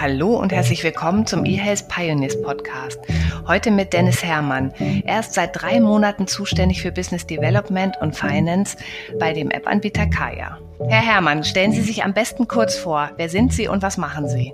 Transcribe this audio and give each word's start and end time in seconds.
Hallo 0.00 0.36
und 0.36 0.52
herzlich 0.52 0.84
willkommen 0.84 1.26
zum 1.26 1.44
eHealth 1.44 1.88
Pioneers 1.88 2.40
Podcast. 2.40 3.00
Heute 3.48 3.72
mit 3.72 3.92
Dennis 3.92 4.22
Herrmann. 4.22 4.72
Er 5.04 5.18
ist 5.18 5.34
seit 5.34 5.60
drei 5.60 5.80
Monaten 5.80 6.28
zuständig 6.28 6.82
für 6.82 6.92
Business 6.92 7.26
Development 7.26 7.96
und 8.00 8.14
Finance 8.14 8.76
bei 9.18 9.32
dem 9.32 9.50
App-Anbieter 9.50 10.06
Kaya. 10.06 10.58
Herr 10.86 11.02
Herrmann, 11.02 11.42
stellen 11.42 11.72
Sie 11.72 11.80
sich 11.80 12.04
am 12.04 12.14
besten 12.14 12.46
kurz 12.46 12.76
vor. 12.76 13.10
Wer 13.16 13.28
sind 13.28 13.52
Sie 13.52 13.66
und 13.66 13.82
was 13.82 13.98
machen 13.98 14.28
Sie? 14.28 14.52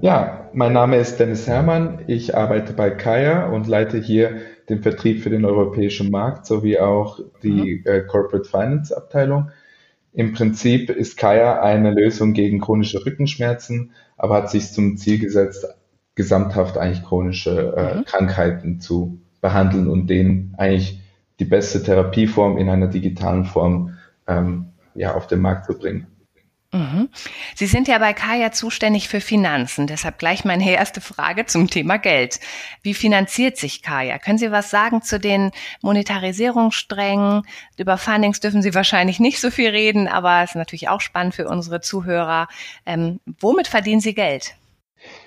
Ja, 0.00 0.48
mein 0.54 0.72
Name 0.72 0.96
ist 0.96 1.20
Dennis 1.20 1.46
Herrmann. 1.46 1.98
Ich 2.06 2.34
arbeite 2.34 2.72
bei 2.72 2.88
Kaya 2.88 3.48
und 3.48 3.66
leite 3.66 3.98
hier 3.98 4.38
den 4.70 4.80
Vertrieb 4.82 5.22
für 5.22 5.28
den 5.28 5.44
europäischen 5.44 6.10
Markt 6.10 6.46
sowie 6.46 6.78
auch 6.78 7.20
die 7.42 7.82
mhm. 7.84 7.92
äh, 7.92 8.00
Corporate 8.00 8.48
Finance 8.48 8.96
Abteilung. 8.96 9.50
Im 10.14 10.32
Prinzip 10.32 10.88
ist 10.88 11.18
Kaya 11.18 11.60
eine 11.60 11.90
Lösung 11.90 12.32
gegen 12.32 12.60
chronische 12.60 13.04
Rückenschmerzen, 13.04 13.90
aber 14.24 14.36
hat 14.36 14.50
sich 14.50 14.72
zum 14.72 14.96
Ziel 14.96 15.18
gesetzt, 15.18 15.66
gesamthaft 16.14 16.78
eigentlich 16.78 17.04
chronische 17.04 17.74
äh, 17.76 17.98
mhm. 17.98 18.04
Krankheiten 18.06 18.80
zu 18.80 19.20
behandeln 19.42 19.86
und 19.86 20.06
denen 20.06 20.54
eigentlich 20.56 21.02
die 21.40 21.44
beste 21.44 21.82
Therapieform 21.82 22.56
in 22.56 22.70
einer 22.70 22.86
digitalen 22.86 23.44
Form 23.44 23.98
ähm, 24.26 24.70
ja, 24.94 25.14
auf 25.14 25.26
den 25.26 25.40
Markt 25.40 25.66
zu 25.66 25.76
bringen. 25.76 26.06
Mhm. 26.74 27.08
Sie 27.54 27.66
sind 27.66 27.86
ja 27.86 27.98
bei 27.98 28.12
Kaya 28.14 28.50
zuständig 28.50 29.08
für 29.08 29.20
Finanzen. 29.20 29.86
Deshalb 29.86 30.18
gleich 30.18 30.44
meine 30.44 30.68
erste 30.68 31.00
Frage 31.00 31.46
zum 31.46 31.70
Thema 31.70 31.98
Geld. 31.98 32.40
Wie 32.82 32.94
finanziert 32.94 33.56
sich 33.56 33.80
Kaya? 33.80 34.18
Können 34.18 34.38
Sie 34.38 34.50
was 34.50 34.70
sagen 34.70 35.00
zu 35.00 35.20
den 35.20 35.52
Monetarisierungssträngen? 35.82 37.42
Über 37.78 37.96
Fundings 37.96 38.40
dürfen 38.40 38.60
Sie 38.60 38.74
wahrscheinlich 38.74 39.20
nicht 39.20 39.40
so 39.40 39.52
viel 39.52 39.68
reden, 39.70 40.08
aber 40.08 40.42
es 40.42 40.50
ist 40.50 40.56
natürlich 40.56 40.88
auch 40.88 41.00
spannend 41.00 41.36
für 41.36 41.46
unsere 41.46 41.80
Zuhörer. 41.80 42.48
Ähm, 42.86 43.20
womit 43.38 43.68
verdienen 43.68 44.00
Sie 44.00 44.14
Geld? 44.14 44.56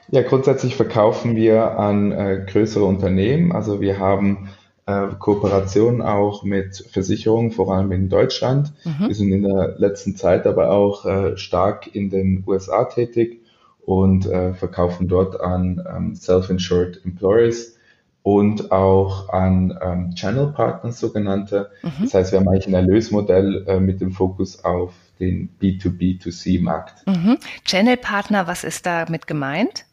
Ja, 0.10 0.24
grundsätzlich 0.24 0.76
verkaufen 0.76 1.38
wir 1.38 1.80
an 1.80 2.12
äh, 2.12 2.46
größere 2.46 2.84
Unternehmen. 2.84 3.54
Also 3.54 3.80
wir 3.80 4.00
haben 4.00 4.50
äh, 4.88 5.08
Kooperation 5.20 6.02
auch 6.02 6.44
mit 6.44 6.78
Versicherungen, 6.92 7.52
vor 7.52 7.72
allem 7.74 7.92
in 7.92 8.10
Deutschland. 8.10 8.74
Mhm. 8.84 9.08
Wir 9.08 9.16
sind 9.16 9.32
in 9.32 9.44
der 9.44 9.76
letzten 9.78 10.16
Zeit 10.16 10.48
aber 10.48 10.72
auch 10.72 11.06
äh, 11.06 11.38
stark 11.38 11.94
in 11.94 12.10
den 12.10 12.44
USA 12.48 12.86
tätig 12.86 13.42
und 13.86 14.26
äh, 14.26 14.54
verkaufen 14.54 15.08
dort 15.08 15.40
an 15.40 15.86
ähm, 15.88 16.16
Self-Insured 16.16 17.02
Employers 17.06 17.78
und 18.24 18.72
auch 18.72 19.30
an 19.30 19.78
ähm, 19.82 20.16
Channel 20.16 20.48
Partners 20.48 21.00
sogenannte. 21.00 21.70
Mhm. 21.84 21.92
Das 22.04 22.14
heißt, 22.14 22.32
wir 22.32 22.40
haben 22.40 22.48
eigentlich 22.48 22.68
ein 22.68 22.74
Erlösmodell 22.74 23.66
äh, 23.68 23.80
mit 23.80 24.02
dem 24.02 24.12
Fokus 24.12 24.64
auf 24.64 24.94
den 25.20 25.50
B2B2C-Markt. 25.62 27.06
Mhm. 27.08 27.38
Channel 27.66 27.98
Partner, 27.98 28.48
was 28.48 28.64
ist 28.64 28.86
damit 28.86 29.28
gemeint? 29.28 29.86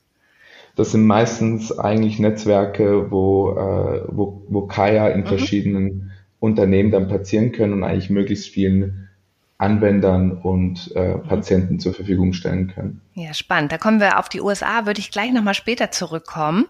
Das 0.76 0.92
sind 0.92 1.06
meistens 1.06 1.76
eigentlich 1.78 2.18
Netzwerke, 2.18 3.10
wo, 3.10 3.52
äh, 3.52 4.04
wo, 4.08 4.42
wo 4.48 4.62
Kaya 4.62 5.08
in 5.08 5.20
mhm. 5.20 5.26
verschiedenen 5.26 6.10
Unternehmen 6.40 6.90
dann 6.90 7.08
platzieren 7.08 7.52
können 7.52 7.72
und 7.72 7.84
eigentlich 7.84 8.10
möglichst 8.10 8.48
vielen 8.48 9.08
Anwendern 9.56 10.32
und 10.32 10.90
äh, 10.96 11.14
mhm. 11.14 11.22
Patienten 11.22 11.78
zur 11.78 11.94
Verfügung 11.94 12.32
stellen 12.32 12.68
können. 12.74 13.00
Ja, 13.14 13.32
spannend. 13.32 13.70
Da 13.70 13.78
kommen 13.78 14.00
wir 14.00 14.18
auf 14.18 14.28
die 14.28 14.40
USA, 14.40 14.86
würde 14.86 14.98
ich 14.98 15.12
gleich 15.12 15.32
nochmal 15.32 15.54
später 15.54 15.92
zurückkommen. 15.92 16.66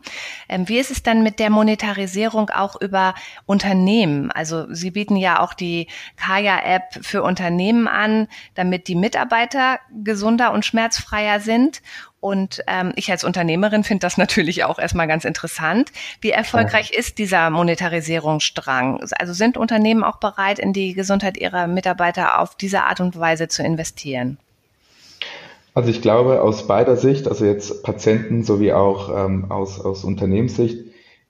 Ähm, 0.48 0.68
wie 0.68 0.78
ist 0.78 0.90
es 0.90 1.02
dann 1.02 1.22
mit 1.22 1.38
der 1.38 1.48
Monetarisierung 1.48 2.50
auch 2.50 2.78
über 2.78 3.14
Unternehmen? 3.46 4.30
Also 4.30 4.66
Sie 4.72 4.90
bieten 4.90 5.16
ja 5.16 5.40
auch 5.40 5.54
die 5.54 5.88
Kaya-App 6.16 6.98
für 7.00 7.22
Unternehmen 7.22 7.88
an, 7.88 8.28
damit 8.54 8.86
die 8.88 8.96
Mitarbeiter 8.96 9.80
gesunder 10.02 10.52
und 10.52 10.66
schmerzfreier 10.66 11.40
sind. 11.40 11.80
Und 12.24 12.62
ähm, 12.68 12.94
ich 12.96 13.10
als 13.10 13.22
Unternehmerin 13.22 13.84
finde 13.84 14.00
das 14.00 14.16
natürlich 14.16 14.64
auch 14.64 14.78
erstmal 14.78 15.06
ganz 15.06 15.26
interessant. 15.26 15.92
Wie 16.22 16.30
erfolgreich 16.30 16.90
ja. 16.90 16.98
ist 16.98 17.18
dieser 17.18 17.50
Monetarisierungsstrang? 17.50 19.04
Also 19.18 19.34
sind 19.34 19.58
Unternehmen 19.58 20.02
auch 20.02 20.16
bereit, 20.16 20.58
in 20.58 20.72
die 20.72 20.94
Gesundheit 20.94 21.36
ihrer 21.36 21.66
Mitarbeiter 21.66 22.40
auf 22.40 22.54
diese 22.54 22.84
Art 22.84 23.02
und 23.02 23.18
Weise 23.18 23.48
zu 23.48 23.62
investieren? 23.62 24.38
Also 25.74 25.90
ich 25.90 26.00
glaube 26.00 26.40
aus 26.40 26.66
beider 26.66 26.96
Sicht, 26.96 27.28
also 27.28 27.44
jetzt 27.44 27.82
Patienten 27.82 28.42
sowie 28.42 28.72
auch 28.72 29.26
ähm, 29.26 29.50
aus, 29.50 29.78
aus 29.78 30.02
Unternehmenssicht, 30.02 30.78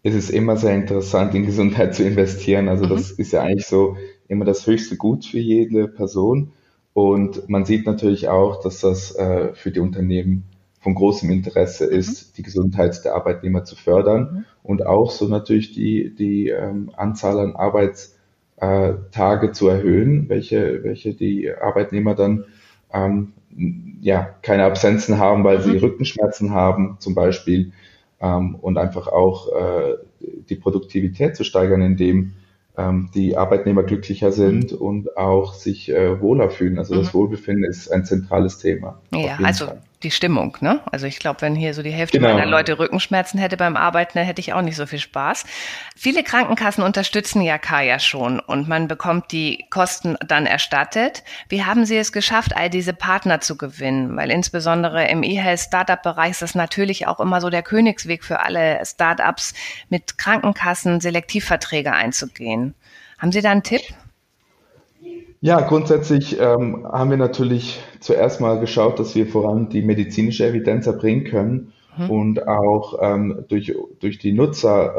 ist 0.05 0.15
es 0.15 0.31
immer 0.31 0.57
sehr 0.57 0.77
interessant, 0.77 1.35
in 1.35 1.45
Gesundheit 1.45 1.97
zu 1.97 2.05
investieren. 2.05 2.69
Also 2.69 2.85
mhm. 2.85 2.91
das 2.91 3.11
ist 3.11 3.33
ja 3.33 3.43
eigentlich 3.43 3.67
so 3.67 3.97
immer 4.29 4.45
das 4.45 4.65
höchste 4.65 4.97
Gut 4.97 5.25
für 5.25 5.41
jede 5.41 5.89
Person. 5.89 6.53
Und 6.93 7.49
man 7.49 7.65
sieht 7.65 7.85
natürlich 7.85 8.29
auch, 8.29 8.63
dass 8.63 8.79
das 8.79 9.13
äh, 9.17 9.55
für 9.55 9.73
die 9.73 9.81
Unternehmen 9.81 10.54
von 10.85 10.95
großem 10.95 11.31
Interesse 11.31 11.87
ist, 11.87 12.29
mhm. 12.29 12.33
die 12.37 12.43
Gesundheit 12.43 13.05
der 13.05 13.15
Arbeitnehmer 13.15 13.65
zu 13.65 13.75
fördern 13.75 14.21
mhm. 14.21 14.45
und 14.63 14.87
auch 14.87 15.11
so 15.11 15.27
natürlich 15.27 15.73
die, 15.73 16.15
die 16.15 16.51
ähm, 16.51 16.91
Anzahl 16.95 17.41
an 17.41 17.57
Arbeitstage 17.57 19.53
zu 19.53 19.69
erhöhen, 19.69 20.29
welche, 20.29 20.85
welche 20.85 21.15
die 21.15 21.51
Arbeitnehmer 21.51 22.15
dann 22.15 22.45
ähm, 22.93 23.33
ja, 24.03 24.29
keine 24.43 24.65
Absenzen 24.65 25.19
haben, 25.19 25.43
weil 25.43 25.59
mhm. 25.59 25.63
sie 25.63 25.77
Rückenschmerzen 25.79 26.51
haben 26.51 26.99
zum 27.01 27.15
Beispiel 27.15 27.73
ähm, 28.21 28.55
und 28.57 28.77
einfach 28.77 29.09
auch 29.09 29.49
äh, 29.57 29.95
die 30.51 30.57
Produktivität 30.57 31.35
zu 31.35 31.45
steigern, 31.45 31.81
indem 31.81 32.35
ähm, 32.77 33.09
die 33.15 33.39
Arbeitnehmer 33.39 33.85
glücklicher 33.85 34.33
sind 34.33 34.73
mhm. 34.73 34.79
und 34.79 35.17
auch 35.17 35.55
sich 35.55 35.91
äh, 35.91 36.21
wohler 36.21 36.51
fühlen. 36.51 36.79
Also 36.79 36.95
das 36.95 37.15
mhm. 37.15 37.19
Wohlbefinden 37.19 37.65
ist 37.65 37.91
ein 37.91 38.05
zentrales 38.05 38.59
Thema. 38.59 39.01
Ja, 39.15 39.39
also 39.43 39.65
Fall 39.67 39.81
die 40.05 40.11
Stimmung, 40.11 40.57
ne? 40.61 40.81
Also 40.93 41.07
ich 41.07 41.19
glaube, 41.19 41.41
wenn 41.41 41.55
hier 41.55 41.75
so 41.75 41.83
die 41.83 41.91
Hälfte 41.91 42.19
genau. 42.19 42.35
meiner 42.35 42.47
Leute 42.47 42.79
Rückenschmerzen 42.79 43.41
hätte 43.41 43.57
beim 43.57 43.77
Arbeiten, 43.77 44.13
dann 44.15 44.27
hätte 44.27 44.41
ich 44.41 44.53
auch 44.53 44.63
nicht 44.63 44.77
so 44.77 44.87
viel 44.87 45.01
Spaß. 45.01 45.45
Viele 45.97 46.23
Krankenkassen 46.23 46.85
unterstützen 46.85 47.41
ja 47.41 47.59
Kaya 47.59 47.99
schon 47.99 48.39
und 48.39 48.69
man 48.69 48.87
bekommt 48.87 49.33
die 49.33 49.65
Kosten 49.71 50.17
dann 50.27 50.47
erstattet. 50.47 51.25
Wie 51.49 51.65
haben 51.65 51.87
Sie 51.87 51.97
es 51.97 52.13
geschafft, 52.13 52.55
all 52.57 52.71
diese 52.71 52.93
Partner 52.93 53.41
zu 53.41 53.57
gewinnen? 53.57 54.17
Weil 54.17 54.31
insbesondere 54.31 55.09
im 55.09 55.23
E-Health 55.23 55.61
Startup-Bereich 55.61 56.33
ist 56.33 56.43
das 56.43 56.55
natürlich 56.55 57.07
auch 57.07 57.19
immer 57.19 57.41
so 57.41 57.51
der 57.51 57.63
Königsweg 57.63 58.23
für 58.23 58.41
alle 58.41 58.85
Startups, 58.85 59.55
mit 59.89 60.19
Krankenkassen 60.19 61.01
Selektivverträge 61.01 61.93
einzugehen. 61.93 62.75
Haben 63.19 63.33
Sie 63.33 63.41
da 63.41 63.51
einen 63.51 63.63
Tipp? 63.63 63.83
Ja, 65.45 65.61
grundsätzlich 65.61 66.41
ähm, 66.41 66.87
haben 66.87 67.11
wir 67.11 67.19
natürlich 67.19 67.79
zuerst 68.01 68.41
mal 68.41 68.59
geschaut, 68.61 68.99
dass 68.99 69.15
wir 69.15 69.27
voran 69.27 69.69
die 69.69 69.83
medizinische 69.83 70.47
Evidenz 70.47 70.87
erbringen 70.87 71.25
können 71.25 71.75
mhm. 71.99 72.11
und 72.11 72.49
auch 72.49 72.99
ähm, 73.03 73.45
durch, 73.49 73.75
durch 74.01 74.17
die 74.17 74.33
Nutzer 74.33 74.95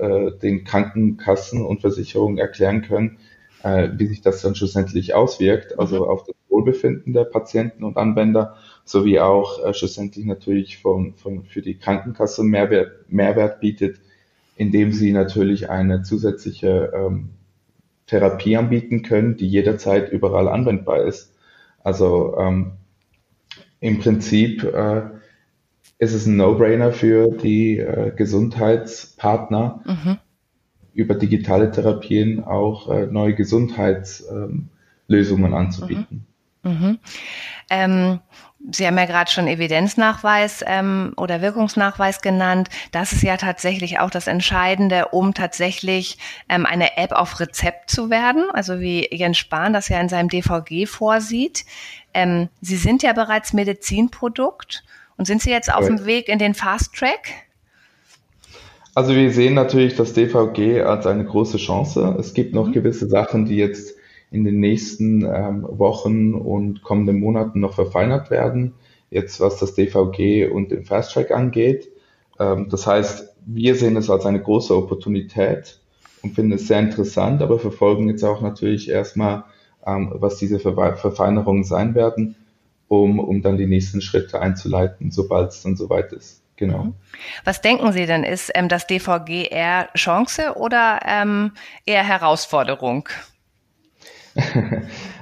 äh, 0.00 0.06
äh, 0.28 0.38
den 0.38 0.64
Krankenkassen 0.64 1.62
und 1.62 1.82
Versicherungen 1.82 2.38
erklären 2.38 2.80
können, 2.80 3.18
äh, 3.64 3.90
wie 3.94 4.06
sich 4.06 4.22
das 4.22 4.40
dann 4.40 4.54
schlussendlich 4.54 5.12
auswirkt, 5.12 5.78
also 5.78 6.06
mhm. 6.06 6.10
auf 6.10 6.24
das 6.24 6.36
Wohlbefinden 6.48 7.12
der 7.12 7.24
Patienten 7.24 7.84
und 7.84 7.98
Anwender, 7.98 8.56
sowie 8.86 9.20
auch 9.20 9.62
äh, 9.62 9.74
schlussendlich 9.74 10.24
natürlich 10.24 10.78
von, 10.78 11.12
von, 11.16 11.44
für 11.44 11.60
die 11.60 11.76
Krankenkasse 11.76 12.44
Mehrwert, 12.44 12.92
Mehrwert 13.08 13.60
bietet, 13.60 14.00
indem 14.56 14.90
sie 14.92 15.12
natürlich 15.12 15.68
eine 15.68 16.00
zusätzliche 16.00 16.94
ähm, 16.96 17.28
Therapie 18.12 18.58
anbieten 18.58 19.00
können, 19.00 19.38
die 19.38 19.48
jederzeit 19.48 20.12
überall 20.12 20.48
anwendbar 20.48 21.02
ist. 21.04 21.34
Also 21.82 22.36
ähm, 22.38 22.72
im 23.80 24.00
Prinzip 24.00 24.62
äh, 24.64 25.04
ist 25.98 26.12
es 26.12 26.26
ein 26.26 26.36
No-Brainer 26.36 26.92
für 26.92 27.28
die 27.28 27.78
äh, 27.78 28.12
Gesundheitspartner, 28.14 29.80
mhm. 29.86 30.18
über 30.92 31.14
digitale 31.14 31.70
Therapien 31.70 32.44
auch 32.44 32.90
äh, 32.90 33.06
neue 33.06 33.34
Gesundheitslösungen 33.34 34.66
ähm, 35.08 35.54
anzubieten. 35.54 36.26
Mhm. 36.62 36.70
Mhm. 36.70 36.98
Ähm, 37.70 38.20
Sie 38.70 38.86
haben 38.86 38.96
ja 38.96 39.06
gerade 39.06 39.30
schon 39.30 39.48
Evidenznachweis 39.48 40.62
ähm, 40.66 41.14
oder 41.16 41.42
Wirkungsnachweis 41.42 42.20
genannt. 42.20 42.68
Das 42.92 43.12
ist 43.12 43.22
ja 43.22 43.36
tatsächlich 43.36 43.98
auch 43.98 44.10
das 44.10 44.28
Entscheidende, 44.28 45.08
um 45.08 45.34
tatsächlich 45.34 46.18
ähm, 46.48 46.64
eine 46.64 46.96
App 46.96 47.12
auf 47.12 47.40
Rezept 47.40 47.90
zu 47.90 48.08
werden, 48.08 48.44
also 48.52 48.78
wie 48.78 49.08
Jens 49.10 49.38
Spahn 49.38 49.72
das 49.72 49.88
ja 49.88 50.00
in 50.00 50.08
seinem 50.08 50.28
DVG 50.28 50.86
vorsieht. 50.86 51.64
Ähm, 52.14 52.48
Sie 52.60 52.76
sind 52.76 53.02
ja 53.02 53.12
bereits 53.12 53.52
Medizinprodukt 53.52 54.84
und 55.16 55.26
sind 55.26 55.42
Sie 55.42 55.50
jetzt 55.50 55.72
auf 55.72 55.82
ja. 55.82 55.88
dem 55.88 56.06
Weg 56.06 56.28
in 56.28 56.38
den 56.38 56.54
Fast 56.54 56.94
Track? 56.94 57.32
Also 58.94 59.14
wir 59.14 59.32
sehen 59.32 59.54
natürlich 59.54 59.96
das 59.96 60.12
DVG 60.12 60.82
als 60.82 61.06
eine 61.06 61.24
große 61.24 61.56
Chance. 61.56 62.16
Es 62.18 62.34
gibt 62.34 62.54
noch 62.54 62.68
mhm. 62.68 62.72
gewisse 62.72 63.08
Sachen, 63.08 63.46
die 63.46 63.56
jetzt 63.56 63.91
in 64.32 64.44
den 64.44 64.60
nächsten 64.60 65.24
ähm, 65.24 65.66
Wochen 65.68 66.34
und 66.34 66.82
kommenden 66.82 67.20
Monaten 67.20 67.60
noch 67.60 67.74
verfeinert 67.74 68.30
werden, 68.30 68.74
jetzt 69.10 69.40
was 69.40 69.58
das 69.58 69.74
DVG 69.74 70.48
und 70.50 70.70
den 70.70 70.84
Fast 70.84 71.12
Track 71.12 71.30
angeht. 71.30 71.88
Ähm, 72.40 72.68
das 72.70 72.86
heißt, 72.86 73.36
wir 73.44 73.74
sehen 73.74 73.96
es 73.96 74.10
als 74.10 74.26
eine 74.26 74.40
große 74.40 74.76
Opportunität 74.76 75.80
und 76.22 76.34
finden 76.34 76.52
es 76.52 76.68
sehr 76.68 76.80
interessant, 76.80 77.42
aber 77.42 77.58
verfolgen 77.58 78.08
jetzt 78.08 78.24
auch 78.24 78.40
natürlich 78.40 78.88
erstmal, 78.88 79.44
ähm, 79.86 80.12
was 80.14 80.38
diese 80.38 80.58
Ver 80.58 80.96
Verfeinerungen 80.96 81.64
sein 81.64 81.94
werden. 81.94 82.36
um, 82.92 83.18
um 83.20 83.40
dann 83.40 83.56
die 83.56 83.66
nächsten 83.66 84.02
Schritte 84.02 84.38
einzuleiten, 84.40 85.10
sobald 85.10 85.50
es 85.50 85.62
dann 85.62 85.76
soweit 85.76 86.12
ist. 86.12 86.42
Genau. 86.56 86.84
Mhm. 86.84 86.94
Was 87.44 87.62
denken 87.62 87.92
Sie 87.92 88.04
denn, 88.04 88.22
ist 88.22 88.50
ähm, 88.54 88.68
das 88.68 88.86
DVG 88.86 89.48
eher 89.50 89.88
Chance 89.96 90.54
oder 90.56 91.00
ähm, 91.06 91.52
eher 91.86 92.04
Herausforderung? 92.04 93.08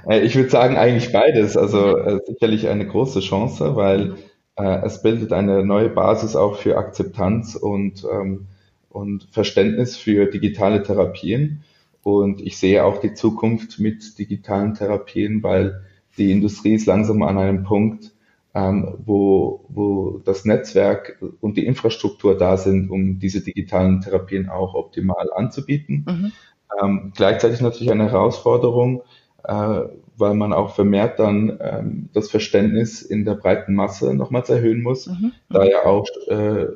Äh, 0.09 0.21
ich 0.21 0.35
würde 0.35 0.49
sagen 0.49 0.79
eigentlich 0.79 1.13
beides. 1.13 1.59
Also 1.59 1.97
äh, 1.99 2.21
sicherlich 2.27 2.69
eine 2.69 2.87
große 2.87 3.21
Chance, 3.21 3.77
weil 3.77 4.15
äh, 4.57 4.85
es 4.85 5.03
bildet 5.03 5.33
eine 5.33 5.65
neue 5.65 5.91
Basis 5.91 6.37
auch 6.37 6.57
für 6.57 6.79
Akzeptanz 6.79 7.55
und, 7.55 8.07
ähm, 8.11 8.47
und 8.89 9.29
Verständnis 9.31 9.97
für 9.97 10.27
digitale 10.27 10.83
Therapien. 10.83 11.65
Und 12.03 12.41
ich 12.41 12.57
sehe 12.57 12.85
auch 12.85 12.99
die 12.99 13.15
Zukunft 13.15 13.79
mit 13.79 14.19
digitalen 14.19 14.75
Therapien, 14.75 15.43
weil 15.43 15.83
die 16.17 16.33
Industrie 16.33 16.75
ist 16.75 16.87
langsam 16.87 17.23
an 17.23 17.39
einem 17.39 17.63
Punkt, 17.63 18.13
ähm, 18.55 18.97
wo, 19.05 19.65
wo 19.69 20.21
das 20.25 20.45
Netzwerk 20.45 21.23
und 21.41 21.57
die 21.57 21.67
Infrastruktur 21.67 22.37
da 22.37 22.57
sind, 22.57 22.91
um 22.91 23.19
diese 23.19 23.43
digitalen 23.43 24.01
Therapien 24.01 24.49
auch 24.49 24.75
optimal 24.75 25.31
anzubieten. 25.35 26.05
Mhm. 26.09 26.33
Ähm, 26.83 27.13
gleichzeitig 27.15 27.61
natürlich 27.61 27.91
eine 27.91 28.11
Herausforderung, 28.11 29.03
äh, 29.45 29.81
weil 30.17 30.35
man 30.35 30.53
auch 30.53 30.75
vermehrt 30.75 31.19
dann 31.19 31.59
ähm, 31.61 32.09
das 32.13 32.31
Verständnis 32.31 33.03
in 33.03 33.25
der 33.25 33.35
breiten 33.35 33.75
Masse 33.75 34.15
nochmals 34.15 34.51
erhöhen 34.51 34.83
muss, 34.83 35.07
mhm. 35.07 35.33
da 35.49 35.65
ja 35.65 35.85
auch 35.85 36.07
äh, 36.29 36.67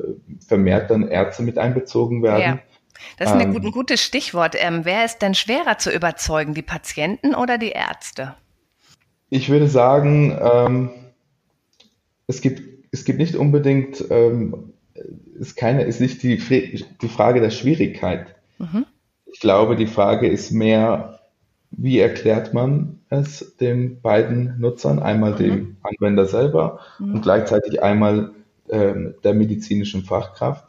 vermehrt 0.46 0.90
dann 0.90 1.08
Ärzte 1.08 1.42
mit 1.42 1.58
einbezogen 1.58 2.22
werden. 2.22 2.42
Ja. 2.42 2.58
Das 3.18 3.30
ist 3.30 3.42
ähm, 3.42 3.54
ein 3.54 3.70
gutes 3.70 4.02
Stichwort. 4.02 4.56
Ähm, 4.58 4.80
wer 4.84 5.04
ist 5.04 5.18
denn 5.18 5.34
schwerer 5.34 5.78
zu 5.78 5.90
überzeugen, 5.90 6.54
die 6.54 6.62
Patienten 6.62 7.34
oder 7.34 7.58
die 7.58 7.70
Ärzte? 7.70 8.34
Ich 9.30 9.50
würde 9.50 9.68
sagen, 9.68 10.38
ähm, 10.40 10.90
es 12.26 12.40
gibt, 12.40 12.62
es 12.92 13.04
gibt 13.04 13.18
nicht 13.18 13.36
unbedingt, 13.36 14.04
ähm, 14.10 14.72
ist 15.38 15.56
keine, 15.56 15.82
ist 15.82 16.00
nicht 16.00 16.22
die, 16.22 16.38
die 16.38 17.08
Frage 17.08 17.40
der 17.40 17.50
Schwierigkeit. 17.50 18.34
Mhm. 18.58 18.86
Ich 19.34 19.40
glaube, 19.40 19.74
die 19.74 19.88
Frage 19.88 20.28
ist 20.28 20.52
mehr, 20.52 21.18
wie 21.72 21.98
erklärt 21.98 22.54
man 22.54 23.00
es 23.08 23.56
den 23.56 24.00
beiden 24.00 24.60
Nutzern, 24.60 25.00
einmal 25.00 25.32
mhm. 25.32 25.38
dem 25.38 25.76
Anwender 25.82 26.26
selber 26.26 26.78
mhm. 27.00 27.14
und 27.16 27.22
gleichzeitig 27.22 27.82
einmal 27.82 28.30
ähm, 28.70 29.14
der 29.24 29.34
medizinischen 29.34 30.04
Fachkraft, 30.04 30.64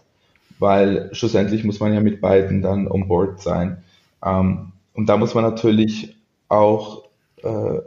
weil 0.57 1.09
schlussendlich 1.11 1.63
muss 1.63 1.79
man 1.79 1.93
ja 1.93 2.01
mit 2.01 2.21
beiden 2.21 2.63
dann 2.63 2.87
on 2.87 3.07
board 3.07 3.39
sein. 3.39 3.83
Ähm, 4.25 4.71
und 4.95 5.09
da 5.09 5.17
muss 5.17 5.35
man 5.35 5.43
natürlich 5.43 6.15
auch 6.47 7.03
äh, 7.43 7.81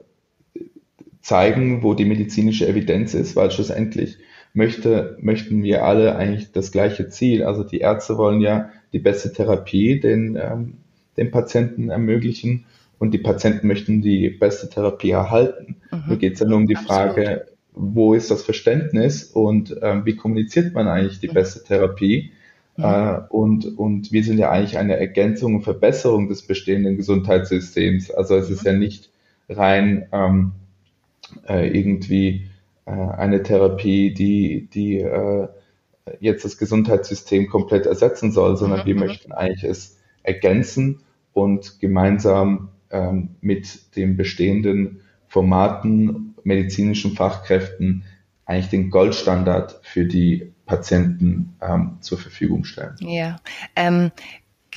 zeigen, 1.22 1.82
wo 1.82 1.94
die 1.94 2.04
medizinische 2.04 2.68
Evidenz 2.68 3.14
ist, 3.14 3.34
weil 3.34 3.50
schlussendlich 3.50 4.18
möchte, 4.54 5.18
möchten 5.20 5.64
wir 5.64 5.84
alle 5.84 6.14
eigentlich 6.14 6.52
das 6.52 6.70
gleiche 6.70 7.08
Ziel. 7.08 7.42
Also 7.42 7.64
die 7.64 7.78
Ärzte 7.78 8.16
wollen 8.16 8.40
ja 8.40 8.70
die 8.92 8.98
beste 8.98 9.32
Therapie 9.32 10.00
den, 10.00 10.36
ähm, 10.36 10.74
den 11.16 11.30
Patienten 11.30 11.90
ermöglichen 11.90 12.64
und 12.98 13.12
die 13.12 13.18
Patienten 13.18 13.66
möchten 13.66 14.02
die 14.02 14.28
beste 14.30 14.68
Therapie 14.68 15.10
erhalten. 15.10 15.76
Mhm. 15.90 16.02
Nur 16.08 16.16
geht 16.18 16.34
es 16.34 16.40
ja 16.40 16.46
nur 16.46 16.58
um 16.58 16.66
die 16.66 16.76
Frage, 16.76 17.46
wo 17.72 18.14
ist 18.14 18.30
das 18.30 18.42
Verständnis 18.42 19.24
und 19.24 19.76
ähm, 19.82 20.04
wie 20.04 20.16
kommuniziert 20.16 20.74
man 20.74 20.88
eigentlich 20.88 21.20
die 21.20 21.28
mhm. 21.28 21.34
beste 21.34 21.62
Therapie? 21.62 22.32
Mhm. 22.76 22.84
Äh, 22.84 23.20
und, 23.28 23.78
und 23.78 24.12
wir 24.12 24.24
sind 24.24 24.38
ja 24.38 24.50
eigentlich 24.50 24.78
eine 24.78 24.96
Ergänzung 24.96 25.56
und 25.56 25.62
Verbesserung 25.62 26.28
des 26.28 26.42
bestehenden 26.42 26.96
Gesundheitssystems. 26.96 28.10
Also 28.10 28.36
es 28.36 28.50
ist 28.50 28.62
mhm. 28.62 28.66
ja 28.66 28.72
nicht 28.78 29.10
rein 29.48 30.06
ähm, 30.12 30.52
äh, 31.48 31.68
irgendwie 31.68 32.48
äh, 32.84 32.90
eine 32.90 33.42
Therapie, 33.42 34.12
die, 34.12 34.68
die 34.72 34.98
äh, 34.98 35.48
jetzt 36.20 36.44
das 36.44 36.58
Gesundheitssystem 36.58 37.48
komplett 37.48 37.86
ersetzen 37.86 38.32
soll, 38.32 38.56
sondern 38.56 38.80
mhm. 38.80 38.86
wir 38.86 38.94
mhm. 38.94 39.00
möchten 39.00 39.32
eigentlich 39.32 39.64
es 39.64 39.98
ergänzen 40.22 41.00
und 41.32 41.80
gemeinsam 41.80 42.70
ähm, 42.90 43.36
mit 43.40 43.96
den 43.96 44.16
bestehenden 44.16 45.00
Formaten, 45.26 46.34
medizinischen 46.42 47.14
Fachkräften 47.14 48.04
eigentlich 48.46 48.70
den 48.70 48.90
Goldstandard 48.90 49.78
für 49.82 50.06
die 50.06 50.52
Patienten 50.64 51.56
ähm, 51.60 51.98
zur 52.00 52.18
Verfügung 52.18 52.64
stellen. 52.64 52.96
Ja, 53.00 53.36
ähm, 53.76 54.10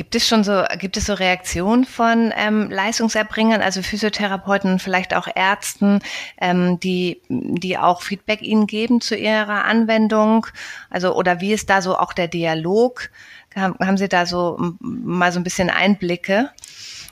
Gibt 0.02 0.16
es 0.16 0.28
schon 0.28 0.44
so, 0.44 0.64
gibt 0.80 0.98
es 0.98 1.06
so 1.06 1.14
Reaktionen 1.14 1.86
von 1.86 2.34
ähm, 2.36 2.72
Leistungserbringern, 2.72 3.62
also 3.62 3.84
Physiotherapeuten 3.84 4.72
und 4.72 4.82
vielleicht 4.82 5.14
auch 5.14 5.28
Ärzten, 5.36 6.00
ähm, 6.40 6.80
die, 6.80 7.22
die 7.30 7.78
auch 7.78 8.02
Feedback 8.02 8.42
Ihnen 8.42 8.66
geben 8.66 9.00
zu 9.00 9.16
Ihrer 9.16 9.66
Anwendung? 9.66 10.48
Also, 10.90 11.16
oder 11.16 11.40
wie 11.40 11.54
ist 11.54 11.70
da 11.70 11.84
so 11.84 12.00
auch 12.00 12.14
der 12.14 12.28
Dialog? 12.28 13.12
Haben, 13.56 13.76
haben 13.80 13.98
Sie 13.98 14.10
da 14.10 14.26
so 14.26 14.58
mal 14.80 15.32
so 15.32 15.40
ein 15.40 15.44
bisschen 15.44 15.70
Einblicke? 15.70 16.50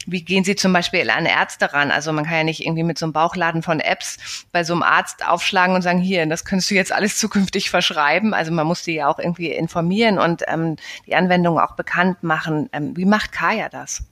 Wie 0.08 0.24
gehen 0.24 0.44
Sie 0.44 0.56
zum 0.56 0.74
Beispiel 0.74 1.10
an 1.10 1.26
Ärzte 1.26 1.74
ran? 1.74 1.92
Also 1.92 2.12
man 2.14 2.26
kann 2.26 2.38
ja 2.38 2.44
nicht 2.44 2.66
irgendwie 2.66 2.84
mit 2.84 2.98
so 2.98 3.06
einem 3.06 3.14
Bauchladen 3.14 3.62
von 3.62 3.80
Apps 3.80 4.46
bei 4.52 4.64
so 4.64 4.74
einem 4.74 4.84
Arzt 4.84 5.28
aufschlagen 5.28 5.76
und 5.76 5.82
sagen, 5.82 6.00
hier, 6.00 6.26
das 6.26 6.46
könntest 6.46 6.72
du 6.72 6.76
jetzt 6.76 6.92
alles 6.92 7.18
zukünftig 7.18 7.70
verschreiben. 7.70 8.34
Also 8.34 8.52
man 8.52 8.66
muss 8.66 8.84
die 8.84 8.96
ja 8.96 9.08
auch 9.08 9.20
irgendwie 9.20 9.52
informieren 9.52 10.18
und 10.18 10.44
ähm, 10.48 10.78
die 11.06 11.16
Anwendung 11.16 11.60
auch 11.60 11.76
bekannt 11.76 12.24
machen. 12.24 12.70
Ähm, 12.72 12.96
wie 12.96 13.06
macht 13.06 13.32
Kaya 13.32 13.70
das? 13.70 14.04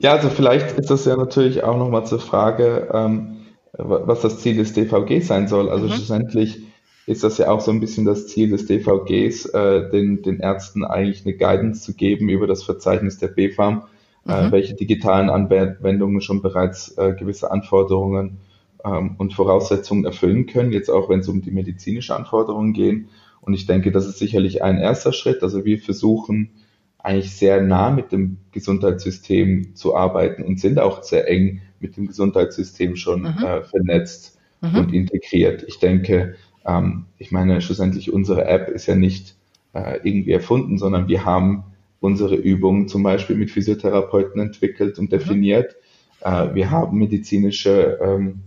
Ja, 0.00 0.12
also 0.12 0.30
vielleicht 0.30 0.78
ist 0.78 0.90
das 0.90 1.04
ja 1.06 1.16
natürlich 1.16 1.64
auch 1.64 1.76
nochmal 1.76 2.06
zur 2.06 2.20
Frage, 2.20 2.88
ähm, 2.92 3.46
was 3.72 4.20
das 4.20 4.40
Ziel 4.40 4.56
des 4.56 4.72
DVG 4.72 5.20
sein 5.20 5.48
soll. 5.48 5.70
Also 5.70 5.86
mhm. 5.86 5.92
schlussendlich 5.92 6.62
ist 7.06 7.24
das 7.24 7.38
ja 7.38 7.50
auch 7.50 7.60
so 7.60 7.70
ein 7.70 7.80
bisschen 7.80 8.04
das 8.04 8.26
Ziel 8.28 8.50
des 8.50 8.66
DVGs, 8.66 9.46
äh, 9.46 9.90
den, 9.90 10.22
den 10.22 10.40
Ärzten 10.40 10.84
eigentlich 10.84 11.24
eine 11.24 11.34
Guidance 11.34 11.82
zu 11.82 11.94
geben 11.94 12.28
über 12.28 12.46
das 12.46 12.62
Verzeichnis 12.62 13.18
der 13.18 13.28
BFAM 13.28 13.84
mhm. 14.28 14.52
welche 14.52 14.74
digitalen 14.74 15.30
Anwendungen 15.30 16.20
schon 16.20 16.42
bereits 16.42 16.96
äh, 16.98 17.14
gewisse 17.14 17.50
Anforderungen 17.50 18.38
ähm, 18.84 19.16
und 19.18 19.34
Voraussetzungen 19.34 20.04
erfüllen 20.04 20.46
können, 20.46 20.72
jetzt 20.72 20.90
auch 20.90 21.08
wenn 21.08 21.20
es 21.20 21.28
um 21.28 21.42
die 21.42 21.50
medizinische 21.50 22.14
Anforderungen 22.14 22.72
gehen. 22.72 23.08
Und 23.40 23.54
ich 23.54 23.66
denke, 23.66 23.90
das 23.90 24.06
ist 24.06 24.18
sicherlich 24.18 24.62
ein 24.62 24.78
erster 24.78 25.12
Schritt. 25.12 25.42
Also 25.42 25.64
wir 25.64 25.78
versuchen 25.78 26.50
eigentlich 26.98 27.34
sehr 27.34 27.62
nah 27.62 27.90
mit 27.90 28.12
dem 28.12 28.38
Gesundheitssystem 28.52 29.74
zu 29.74 29.94
arbeiten 29.94 30.42
und 30.42 30.60
sind 30.60 30.78
auch 30.78 31.02
sehr 31.02 31.28
eng 31.28 31.62
mit 31.80 31.96
dem 31.96 32.08
Gesundheitssystem 32.08 32.96
schon 32.96 33.22
mhm. 33.22 33.44
äh, 33.44 33.62
vernetzt 33.62 34.38
mhm. 34.60 34.76
und 34.76 34.92
integriert. 34.92 35.64
Ich 35.66 35.78
denke, 35.78 36.34
ähm, 36.66 37.06
ich 37.16 37.30
meine, 37.30 37.60
schlussendlich 37.60 38.12
unsere 38.12 38.44
App 38.44 38.68
ist 38.68 38.86
ja 38.86 38.96
nicht 38.96 39.36
äh, 39.72 39.98
irgendwie 40.02 40.32
erfunden, 40.32 40.76
sondern 40.76 41.08
wir 41.08 41.24
haben 41.24 41.64
unsere 42.00 42.36
Übungen 42.36 42.88
zum 42.88 43.02
Beispiel 43.02 43.36
mit 43.36 43.50
Physiotherapeuten 43.50 44.40
entwickelt 44.40 44.98
und 44.98 45.06
mhm. 45.06 45.18
definiert. 45.18 45.76
Mhm. 46.24 46.54
wir 46.54 46.70
haben 46.70 46.98
medizinische 46.98 47.98
ähm, 48.02 48.40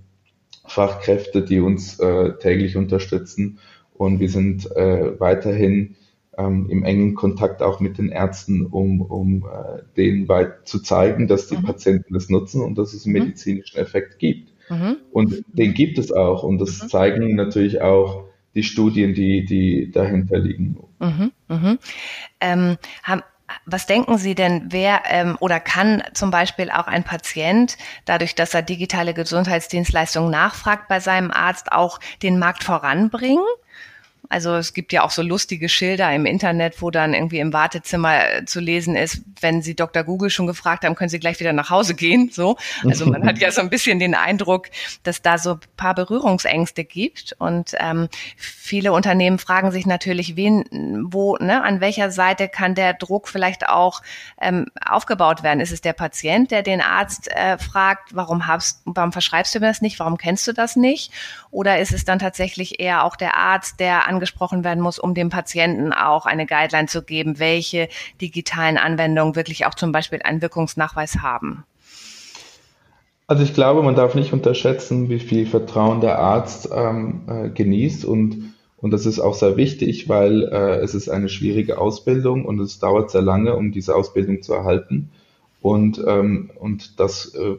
Fachkräfte, 0.65 1.43
die 1.43 1.59
uns 1.59 1.99
äh, 1.99 2.37
täglich 2.37 2.77
unterstützen 2.77 3.59
und 3.93 4.19
wir 4.19 4.29
sind 4.29 4.69
äh, 4.75 5.19
weiterhin 5.19 5.95
ähm, 6.37 6.67
im 6.69 6.83
engen 6.83 7.15
Kontakt 7.15 7.61
auch 7.61 7.79
mit 7.79 7.97
den 7.97 8.09
Ärzten, 8.09 8.65
um, 8.65 9.01
um 9.01 9.45
äh, 9.45 9.83
denen 9.97 10.27
weit 10.27 10.67
zu 10.67 10.79
zeigen, 10.79 11.27
dass 11.27 11.47
die 11.47 11.57
mhm. 11.57 11.63
Patienten 11.63 12.13
das 12.13 12.29
nutzen 12.29 12.61
und 12.61 12.77
dass 12.77 12.93
es 12.93 13.05
einen 13.05 13.15
mhm. 13.15 13.23
medizinischen 13.23 13.77
Effekt 13.77 14.19
gibt. 14.19 14.53
Mhm. 14.69 14.97
Und 15.11 15.43
den 15.47 15.73
gibt 15.73 15.97
es 15.97 16.11
auch 16.11 16.43
und 16.43 16.59
das 16.59 16.81
mhm. 16.81 16.87
zeigen 16.87 17.35
natürlich 17.35 17.81
auch 17.81 18.25
die 18.55 18.63
Studien, 18.63 19.13
die, 19.13 19.45
die 19.45 19.91
dahinter 19.91 20.37
liegen. 20.37 20.77
Mhm, 20.99 21.31
mhm. 21.47 21.79
Ähm, 22.39 22.77
haben, 23.03 23.21
was 23.65 23.85
denken 23.85 24.17
Sie 24.17 24.35
denn, 24.35 24.65
wer 24.69 25.03
ähm, 25.05 25.37
oder 25.39 25.59
kann 25.59 26.03
zum 26.13 26.31
Beispiel 26.31 26.71
auch 26.71 26.87
ein 26.87 27.03
Patient, 27.03 27.77
dadurch, 28.05 28.35
dass 28.35 28.53
er 28.53 28.61
digitale 28.61 29.13
Gesundheitsdienstleistungen 29.13 30.31
nachfragt 30.31 30.87
bei 30.87 30.99
seinem 30.99 31.31
Arzt, 31.31 31.71
auch 31.71 31.99
den 32.21 32.39
Markt 32.39 32.63
voranbringen? 32.63 33.43
Also 34.31 34.55
es 34.55 34.73
gibt 34.73 34.93
ja 34.93 35.03
auch 35.03 35.11
so 35.11 35.21
lustige 35.21 35.67
Schilder 35.67 36.09
im 36.15 36.25
Internet, 36.25 36.81
wo 36.81 36.89
dann 36.89 37.13
irgendwie 37.13 37.39
im 37.39 37.51
Wartezimmer 37.51 38.29
äh, 38.29 38.45
zu 38.45 38.61
lesen 38.61 38.95
ist, 38.95 39.23
wenn 39.41 39.61
Sie 39.61 39.75
Dr. 39.75 40.05
Google 40.05 40.29
schon 40.29 40.47
gefragt 40.47 40.85
haben, 40.85 40.95
können 40.95 41.09
Sie 41.09 41.19
gleich 41.19 41.41
wieder 41.41 41.51
nach 41.51 41.69
Hause 41.69 41.95
gehen. 41.95 42.29
So, 42.31 42.55
also 42.85 43.05
man 43.07 43.27
hat 43.27 43.37
ja 43.39 43.51
so 43.51 43.59
ein 43.59 43.69
bisschen 43.69 43.99
den 43.99 44.15
Eindruck, 44.15 44.69
dass 45.03 45.21
da 45.21 45.37
so 45.37 45.55
ein 45.55 45.59
paar 45.75 45.95
Berührungsängste 45.95 46.85
gibt 46.85 47.35
und 47.39 47.73
ähm, 47.77 48.07
viele 48.37 48.93
Unternehmen 48.93 49.37
fragen 49.37 49.71
sich 49.71 49.85
natürlich, 49.85 50.37
wen, 50.37 51.09
wo, 51.11 51.35
ne, 51.35 51.61
an 51.61 51.81
welcher 51.81 52.09
Seite 52.09 52.47
kann 52.47 52.73
der 52.73 52.93
Druck 52.93 53.27
vielleicht 53.27 53.67
auch 53.67 54.01
ähm, 54.39 54.67
aufgebaut 54.85 55.43
werden? 55.43 55.59
Ist 55.59 55.73
es 55.73 55.81
der 55.81 55.91
Patient, 55.91 56.51
der 56.51 56.63
den 56.63 56.79
Arzt 56.79 57.29
äh, 57.31 57.57
fragt, 57.57 58.15
warum 58.15 58.47
hast, 58.47 58.81
warum 58.85 59.11
verschreibst 59.11 59.53
du 59.53 59.59
mir 59.59 59.67
das 59.67 59.81
nicht, 59.81 59.99
warum 59.99 60.17
kennst 60.17 60.47
du 60.47 60.53
das 60.53 60.77
nicht? 60.77 61.11
Oder 61.49 61.79
ist 61.79 61.91
es 61.91 62.05
dann 62.05 62.19
tatsächlich 62.19 62.79
eher 62.79 63.03
auch 63.03 63.17
der 63.17 63.35
Arzt, 63.35 63.81
der 63.81 64.07
an 64.07 64.20
angesprochen 64.21 64.63
werden 64.63 64.81
muss, 64.81 64.99
um 64.99 65.15
dem 65.15 65.29
Patienten 65.29 65.93
auch 65.93 66.27
eine 66.27 66.45
Guideline 66.45 66.87
zu 66.87 67.01
geben, 67.01 67.39
welche 67.39 67.89
digitalen 68.21 68.77
Anwendungen 68.77 69.35
wirklich 69.35 69.65
auch 69.65 69.73
zum 69.73 69.91
Beispiel 69.91 70.19
einen 70.23 70.43
Wirkungsnachweis 70.43 71.17
haben? 71.23 71.63
Also 73.25 73.43
ich 73.43 73.55
glaube, 73.55 73.81
man 73.81 73.95
darf 73.95 74.13
nicht 74.13 74.31
unterschätzen, 74.31 75.09
wie 75.09 75.19
viel 75.19 75.47
Vertrauen 75.47 76.01
der 76.01 76.19
Arzt 76.19 76.69
ähm, 76.71 77.21
äh, 77.27 77.49
genießt 77.49 78.05
und, 78.05 78.53
und 78.77 78.91
das 78.91 79.07
ist 79.07 79.19
auch 79.19 79.33
sehr 79.33 79.57
wichtig, 79.57 80.07
weil 80.07 80.43
äh, 80.43 80.75
es 80.81 80.93
ist 80.93 81.09
eine 81.09 81.29
schwierige 81.29 81.79
Ausbildung 81.79 82.45
und 82.45 82.59
es 82.59 82.77
dauert 82.77 83.09
sehr 83.09 83.23
lange, 83.23 83.55
um 83.55 83.71
diese 83.71 83.95
Ausbildung 83.95 84.43
zu 84.43 84.53
erhalten. 84.53 85.09
Und, 85.61 86.03
ähm, 86.05 86.51
und 86.59 86.99
das, 86.99 87.33
äh, 87.33 87.55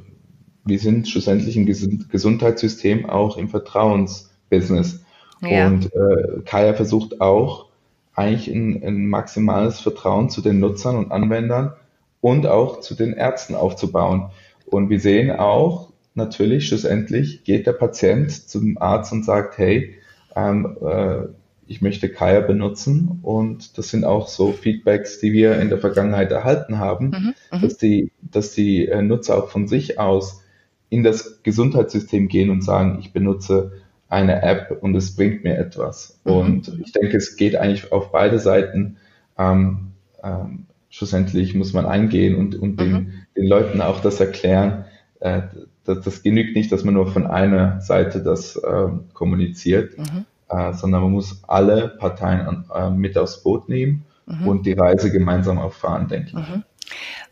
wir 0.65 0.79
sind 0.79 1.09
schlussendlich 1.09 1.57
im 1.57 1.67
Gesundheitssystem 1.67 3.09
auch 3.09 3.37
im 3.37 3.49
Vertrauensbusiness. 3.49 5.03
Ja. 5.43 5.67
Und 5.67 5.87
äh, 5.95 6.41
Kaya 6.45 6.75
versucht 6.75 7.21
auch, 7.21 7.67
eigentlich 8.15 8.49
ein, 8.49 8.83
ein 8.85 9.07
maximales 9.09 9.81
Vertrauen 9.81 10.29
zu 10.29 10.43
den 10.43 10.61
Nutzern 10.61 10.97
und 10.97 11.13
Anwendern 11.13 11.73
und 12.21 12.47
auch 12.47 12.81
zu 12.81 12.95
den 12.95 13.15
Ärzten 13.15 13.55
aufzubauen. 13.55 14.31
Und 14.67 14.91
wir 14.91 15.01
sehen 15.01 15.31
auch, 15.31 15.93
natürlich, 16.15 16.69
schlussendlich 16.69 17.45
geht 17.45 17.67
der 17.67 17.73
Patient 17.73 18.31
zum 18.31 18.77
Arzt 18.79 19.13
und 19.13 19.25
sagt, 19.25 19.59
hey, 19.59 19.97
ähm, 20.37 20.77
äh, 20.83 21.29
ich 21.67 21.81
möchte 21.81 22.09
Kaya 22.11 22.41
benutzen. 22.41 23.21
Und 23.23 23.79
das 23.79 23.89
sind 23.89 24.05
auch 24.05 24.29
so 24.29 24.53
Feedbacks, 24.53 25.21
die 25.21 25.33
wir 25.33 25.59
in 25.61 25.71
der 25.71 25.79
Vergangenheit 25.79 26.31
erhalten 26.31 26.79
haben, 26.79 27.07
mhm, 27.07 27.35
mhm. 27.59 27.63
dass 27.63 27.79
die, 27.79 28.13
dass 28.21 28.53
die 28.53 28.89
äh, 28.89 29.03
Nutzer 29.03 29.39
auch 29.39 29.49
von 29.49 29.69
sich 29.69 29.99
aus 29.99 30.43
in 30.91 31.03
das 31.03 31.43
Gesundheitssystem 31.43 32.29
gehen 32.29 32.51
und 32.51 32.63
sagen, 32.63 32.99
ich 33.01 33.13
benutze 33.13 33.73
eine 34.13 34.43
App 34.43 34.79
und 34.83 34.95
es 34.95 35.17
bringt 35.17 35.43
mir 35.43 35.57
etwas. 35.57 36.21
Mhm. 36.25 36.33
Und 36.33 36.81
ich 36.85 36.93
denke, 36.93 37.17
es 37.17 37.37
geht 37.37 37.57
eigentlich 37.57 37.91
auf 37.93 38.13
beide 38.13 38.39
Seiten. 38.39 38.99
Ähm, 39.39 39.93
ähm, 40.23 40.67
schlussendlich 40.91 41.55
muss 41.55 41.73
man 41.73 41.87
eingehen 41.87 42.37
und, 42.37 42.55
und 42.55 42.79
den, 42.79 42.93
mhm. 42.93 43.13
den 43.37 43.47
Leuten 43.47 43.81
auch 43.81 44.01
das 44.01 44.21
erklären. 44.21 44.85
Äh, 45.21 45.43
das, 45.85 46.03
das, 46.03 46.23
genügt 46.23 46.55
nicht, 46.55 46.71
dass 46.71 46.85
man 46.85 46.95
nur 46.95 47.09
von 47.09 47.27
einer 47.27 47.81
Seite 47.81 48.23
das 48.23 48.57
äh, 48.57 48.89
kommuniziert, 49.15 49.99
mhm. 49.99 50.27
äh, 50.49 50.75
sondern 50.75 51.03
man 51.03 51.13
muss 51.13 51.43
alle 51.49 51.89
Parteien 51.89 52.67
äh, 52.73 52.91
mit 52.91 53.17
aufs 53.17 53.43
Boot 53.43 53.69
nehmen 53.69 54.05
mhm. 54.27 54.47
und 54.47 54.67
die 54.67 54.75
Reise 54.75 55.11
gemeinsam 55.11 55.59
auch 55.59 55.73
fahren, 55.73 56.07
denke 56.09 56.33
ich. 56.39 56.63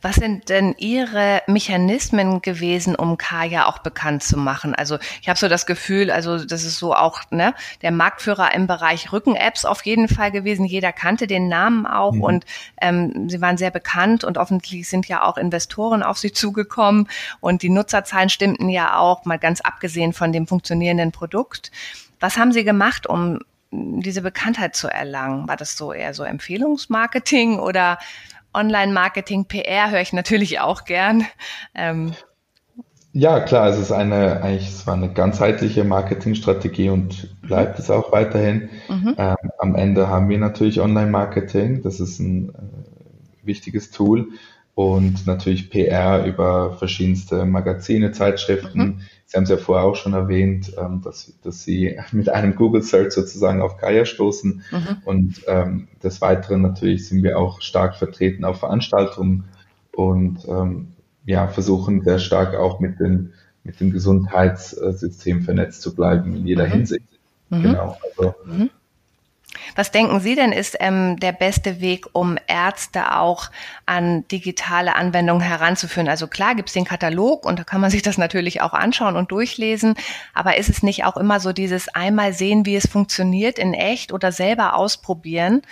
Was 0.03 0.17
sind 0.17 0.49
denn 0.49 0.75
Ihre 0.79 1.43
Mechanismen 1.47 2.41
gewesen, 2.41 2.95
um 2.95 3.19
Kaya 3.19 3.67
auch 3.67 3.79
bekannt 3.79 4.23
zu 4.23 4.39
machen? 4.39 4.75
Also 4.75 4.99
ich 5.21 5.29
habe 5.29 5.39
so 5.39 5.49
das 5.49 5.67
Gefühl, 5.67 6.11
also 6.11 6.43
das 6.43 6.65
ist 6.65 6.79
so 6.79 6.95
auch 6.95 7.21
ne, 7.31 7.55
der 7.83 7.91
Marktführer 7.91 8.55
im 8.55 8.67
Bereich 8.67 9.13
Rücken-Apps 9.13 9.65
auf 9.65 9.85
jeden 9.85 10.09
Fall 10.09 10.31
gewesen. 10.31 10.65
Jeder 10.65 10.93
kannte 10.93 11.27
den 11.27 11.49
Namen 11.49 11.87
auch 11.87 12.13
mhm. 12.13 12.23
und 12.23 12.47
ähm, 12.81 13.29
sie 13.29 13.41
waren 13.41 13.59
sehr 13.59 13.71
bekannt 13.71 14.25
und 14.25 14.39
offensichtlich 14.39 14.89
sind 14.89 15.07
ja 15.07 15.23
auch 15.23 15.37
Investoren 15.37 16.03
auf 16.03 16.19
sie 16.19 16.33
zugekommen 16.33 17.09
und 17.41 17.63
die 17.63 17.69
Nutzerzahlen 17.69 18.31
stimmten 18.31 18.69
ja 18.69 18.97
auch, 18.97 19.25
mal 19.25 19.39
ganz 19.39 19.61
abgesehen 19.61 20.13
von 20.13 20.33
dem 20.33 20.47
funktionierenden 20.47 21.13
Produkt. 21.13 21.71
Was 22.21 22.37
haben 22.37 22.53
Sie 22.53 22.65
gemacht, 22.65 23.07
um 23.07 23.41
diese 23.71 24.23
Bekanntheit 24.23 24.75
zu 24.75 24.89
erlangen? 24.89 25.49
War 25.49 25.57
das 25.57 25.77
so 25.77 25.93
eher 25.93 26.15
so 26.15 26.23
Empfehlungsmarketing 26.23 27.59
oder 27.59 27.99
Online-Marketing, 28.55 29.47
PR 29.47 29.91
höre 29.91 30.01
ich 30.01 30.13
natürlich 30.13 30.61
auch 30.61 30.85
gern. 30.85 31.27
Ähm, 31.75 32.13
ja, 33.13 33.41
klar, 33.41 33.69
es 33.69 33.79
ist 33.79 33.91
eine, 33.91 34.43
eigentlich, 34.43 34.69
es 34.69 34.87
war 34.87 34.95
eine 34.95 35.13
ganzheitliche 35.13 35.83
Marketingstrategie 35.83 36.91
und 36.91 37.41
bleibt 37.43 37.79
mhm. 37.79 37.83
es 37.83 37.91
auch 37.91 38.13
weiterhin. 38.13 38.71
Mhm. 38.89 39.15
Ähm, 39.19 39.37
am 39.59 39.75
Ende 39.75 40.09
haben 40.09 40.29
wir 40.29 40.39
natürlich 40.39 40.81
Online-Marketing, 40.81 41.83
das 41.83 41.99
ist 41.99 42.21
ein 42.21 42.51
äh, 42.51 43.47
wichtiges 43.47 43.91
Tool 43.91 44.29
und 44.75 45.27
natürlich 45.27 45.71
PR 45.71 46.25
über 46.25 46.75
verschiedenste 46.75 47.45
Magazine, 47.45 48.13
Zeitschriften. 48.13 48.79
Mhm. 48.79 49.01
Sie 49.31 49.37
haben 49.37 49.45
es 49.45 49.51
ja 49.51 49.59
vorher 49.59 49.87
auch 49.87 49.95
schon 49.95 50.13
erwähnt, 50.13 50.73
ähm, 50.77 51.03
dass, 51.05 51.33
dass 51.45 51.63
Sie 51.63 51.97
mit 52.13 52.29
einem 52.29 52.57
Google 52.57 52.83
Search 52.83 53.13
sozusagen 53.13 53.63
auf 53.63 53.77
Kaya 53.77 54.05
stoßen. 54.05 54.65
Mhm. 54.73 54.97
Und 55.05 55.43
ähm, 55.47 55.87
des 56.03 56.21
Weiteren 56.21 56.63
natürlich 56.63 57.09
sind 57.09 57.23
wir 57.23 57.39
auch 57.39 57.61
stark 57.61 57.95
vertreten 57.95 58.45
auf 58.45 58.59
Veranstaltungen 58.59 59.45
und 59.93 60.41
ähm, 60.49 60.89
ja, 61.27 61.47
versuchen 61.47 62.03
sehr 62.03 62.19
stark 62.19 62.57
auch 62.57 62.81
mit, 62.81 62.99
den, 62.99 63.33
mit 63.63 63.79
dem 63.79 63.93
Gesundheitssystem 63.93 65.43
vernetzt 65.43 65.83
zu 65.83 65.95
bleiben 65.95 66.35
in 66.35 66.47
jeder 66.49 66.67
mhm. 66.67 66.73
Hinsicht. 66.73 67.07
Mhm. 67.51 67.63
Genau. 67.63 67.99
Also, 68.03 68.35
mhm. 68.45 68.71
Was 69.77 69.91
denken 69.91 70.21
Sie 70.21 70.35
denn 70.35 70.53
ist 70.53 70.77
ähm, 70.81 71.19
der 71.19 71.33
beste 71.33 71.81
Weg, 71.81 72.07
um 72.13 72.39
Ärzte 72.47 73.17
auch 73.17 73.51
an 73.87 74.27
digitale 74.29 74.97
Anwendungen 74.97 75.43
heranzuführen? 75.43 76.09
Also 76.09 76.27
klar 76.27 76.55
gibt 76.55 76.69
es 76.69 76.75
den 76.75 76.85
Katalog 76.85 77.45
und 77.45 77.59
da 77.59 77.65
kann 77.65 77.81
man 77.81 77.91
sich 77.91 78.03
das 78.03 78.19
natürlich 78.19 78.61
auch 78.61 78.73
anschauen 78.73 79.17
und 79.17 79.31
durchlesen, 79.31 79.95
aber 80.35 80.59
ist 80.59 80.69
es 80.69 80.83
nicht 80.83 81.05
auch 81.05 81.17
immer 81.17 81.41
so 81.41 81.53
dieses 81.53 81.89
einmal 81.89 82.33
sehen, 82.33 82.67
wie 82.67 82.77
es 82.77 82.87
funktioniert 82.87 83.59
in 83.59 83.75
echt 83.75 84.13
oder 84.13 84.33
selber 84.33 84.75
ausprobieren? 84.75 85.63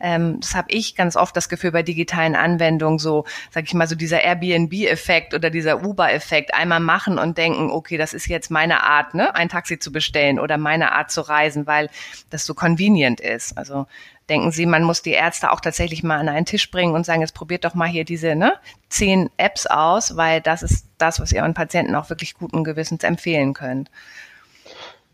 Ähm, 0.00 0.38
das 0.40 0.54
habe 0.54 0.68
ich 0.70 0.94
ganz 0.94 1.16
oft 1.16 1.36
das 1.36 1.48
Gefühl 1.48 1.72
bei 1.72 1.82
digitalen 1.82 2.34
Anwendungen, 2.34 2.98
so, 2.98 3.24
sag 3.50 3.64
ich 3.64 3.74
mal, 3.74 3.86
so 3.86 3.94
dieser 3.94 4.22
Airbnb-Effekt 4.22 5.34
oder 5.34 5.50
dieser 5.50 5.84
Uber-Effekt, 5.84 6.54
einmal 6.54 6.80
machen 6.80 7.18
und 7.18 7.38
denken, 7.38 7.70
okay, 7.70 7.96
das 7.96 8.12
ist 8.12 8.26
jetzt 8.26 8.50
meine 8.50 8.82
Art, 8.82 9.14
ne, 9.14 9.34
ein 9.34 9.48
Taxi 9.48 9.78
zu 9.78 9.92
bestellen 9.92 10.38
oder 10.38 10.58
meine 10.58 10.92
Art 10.92 11.10
zu 11.10 11.22
reisen, 11.22 11.66
weil 11.66 11.88
das 12.30 12.44
so 12.44 12.54
convenient 12.54 13.20
ist. 13.20 13.45
Also 13.54 13.86
denken 14.28 14.50
Sie, 14.50 14.66
man 14.66 14.82
muss 14.82 15.02
die 15.02 15.12
Ärzte 15.12 15.52
auch 15.52 15.60
tatsächlich 15.60 16.02
mal 16.02 16.18
an 16.18 16.28
einen 16.28 16.46
Tisch 16.46 16.70
bringen 16.70 16.94
und 16.94 17.04
sagen, 17.04 17.20
jetzt 17.20 17.34
probiert 17.34 17.64
doch 17.64 17.74
mal 17.74 17.88
hier 17.88 18.04
diese 18.04 18.34
ne, 18.34 18.54
zehn 18.88 19.30
Apps 19.36 19.66
aus, 19.66 20.16
weil 20.16 20.40
das 20.40 20.62
ist 20.62 20.86
das, 20.98 21.20
was 21.20 21.32
ihr 21.32 21.42
euren 21.42 21.54
Patienten 21.54 21.94
auch 21.94 22.10
wirklich 22.10 22.34
guten 22.34 22.64
Gewissens 22.64 23.04
empfehlen 23.04 23.54
könnt. 23.54 23.90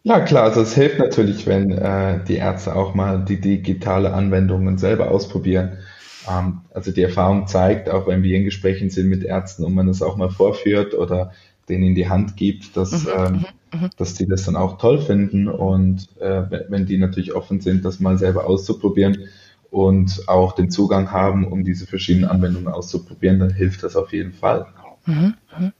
Ja, 0.04 0.20
klar, 0.20 0.44
also 0.44 0.62
es 0.62 0.74
hilft 0.74 0.98
natürlich, 0.98 1.46
wenn 1.46 1.70
äh, 1.70 2.24
die 2.24 2.36
Ärzte 2.36 2.74
auch 2.74 2.94
mal 2.94 3.24
die 3.24 3.40
digitale 3.40 4.12
Anwendungen 4.12 4.76
selber 4.76 5.10
ausprobieren. 5.10 5.78
Ähm, 6.28 6.62
also 6.74 6.90
die 6.90 7.02
Erfahrung 7.02 7.46
zeigt, 7.46 7.88
auch 7.88 8.08
wenn 8.08 8.22
wir 8.24 8.36
in 8.36 8.44
Gesprächen 8.44 8.90
sind 8.90 9.08
mit 9.08 9.22
Ärzten 9.22 9.64
und 9.64 9.74
man 9.74 9.88
es 9.88 10.02
auch 10.02 10.16
mal 10.16 10.30
vorführt 10.30 10.94
oder 10.94 11.32
denen 11.72 11.84
in 11.84 11.94
die 11.94 12.08
Hand 12.08 12.36
gibt, 12.36 12.76
dass, 12.76 13.04
mhm, 13.04 13.10
ähm, 13.16 13.32
mhm, 13.72 13.80
mhm. 13.80 13.90
dass 13.96 14.14
die 14.14 14.26
das 14.26 14.44
dann 14.44 14.56
auch 14.56 14.78
toll 14.78 15.00
finden 15.00 15.48
und 15.48 16.08
äh, 16.20 16.42
wenn 16.68 16.86
die 16.86 16.98
natürlich 16.98 17.34
offen 17.34 17.60
sind, 17.60 17.84
das 17.84 18.00
mal 18.00 18.18
selber 18.18 18.46
auszuprobieren 18.46 19.28
und 19.70 20.28
auch 20.28 20.52
den 20.52 20.70
Zugang 20.70 21.10
haben, 21.10 21.46
um 21.46 21.64
diese 21.64 21.86
verschiedenen 21.86 22.28
Anwendungen 22.28 22.68
auszuprobieren, 22.68 23.38
dann 23.38 23.50
hilft 23.50 23.82
das 23.82 23.96
auf 23.96 24.12
jeden 24.12 24.32
Fall. 24.32 24.66
Mhm, 25.06 25.34
mhm. 25.58 25.72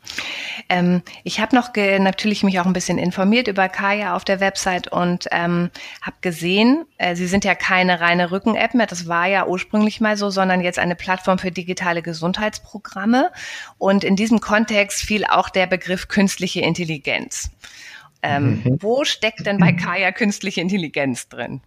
Ähm, 0.69 1.03
ich 1.25 1.41
habe 1.41 1.55
noch 1.55 1.71
natürlich 1.75 2.43
mich 2.43 2.61
auch 2.61 2.67
ein 2.67 2.73
bisschen 2.73 2.99
informiert 2.99 3.49
über 3.49 3.69
Kaya 3.69 4.15
auf 4.15 4.25
der 4.25 4.41
Website 4.41 4.89
und 4.89 5.27
ähm, 5.31 5.71
habe 6.01 6.17
gesehen, 6.21 6.85
äh, 6.99 7.15
Sie 7.15 7.27
sind 7.27 7.45
ja 7.45 7.55
keine 7.55 8.01
reine 8.01 8.31
Rücken-App 8.31 8.75
mehr, 8.75 8.87
das 8.87 9.09
war 9.09 9.27
ja 9.27 9.47
ursprünglich 9.47 10.01
mal 10.01 10.17
so, 10.17 10.31
sondern 10.31 10.61
jetzt 10.61 10.79
eine 10.79 10.95
Plattform 10.95 11.39
für 11.39 11.51
digitale 11.51 12.03
Gesundheitsprogramme. 12.03 13.31
Und 13.79 14.05
in 14.05 14.17
diesem 14.17 14.41
Kontext 14.41 15.03
fiel 15.03 15.25
auch 15.25 15.49
der 15.49 15.67
Begriff 15.67 16.09
künstliche 16.09 16.61
Intelligenz. 16.61 17.51
Ähm, 18.23 18.63
mhm. 18.65 18.79
Wo 18.81 19.05
steckt 19.05 19.47
denn 19.47 19.59
bei 19.59 19.73
Kaya 19.73 20.13
künstliche 20.13 20.61
Intelligenz 20.61 21.29
drin? 21.29 21.61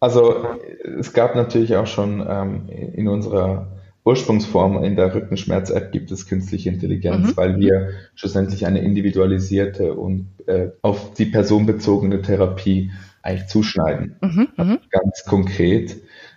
Also 0.00 0.58
es 0.98 1.14
gab 1.14 1.34
natürlich 1.34 1.76
auch 1.76 1.86
schon 1.86 2.24
ähm, 2.28 2.68
in 2.68 3.08
unserer 3.08 3.68
Ursprungsform 4.04 4.84
in 4.84 4.96
der 4.96 5.14
Rückenschmerz-App 5.14 5.90
gibt 5.90 6.10
es 6.10 6.26
künstliche 6.26 6.68
Intelligenz, 6.68 7.28
mhm. 7.28 7.36
weil 7.36 7.58
wir 7.58 7.90
schlussendlich 8.14 8.66
eine 8.66 8.80
individualisierte 8.80 9.94
und 9.94 10.28
äh, 10.46 10.70
auf 10.82 11.14
die 11.14 11.24
Person 11.26 11.64
bezogene 11.64 12.20
Therapie 12.20 12.90
eigentlich 13.22 13.48
zuschneiden. 13.48 14.16
Mhm. 14.20 14.48
Also 14.56 14.76
ganz 14.90 15.24
konkret 15.24 15.96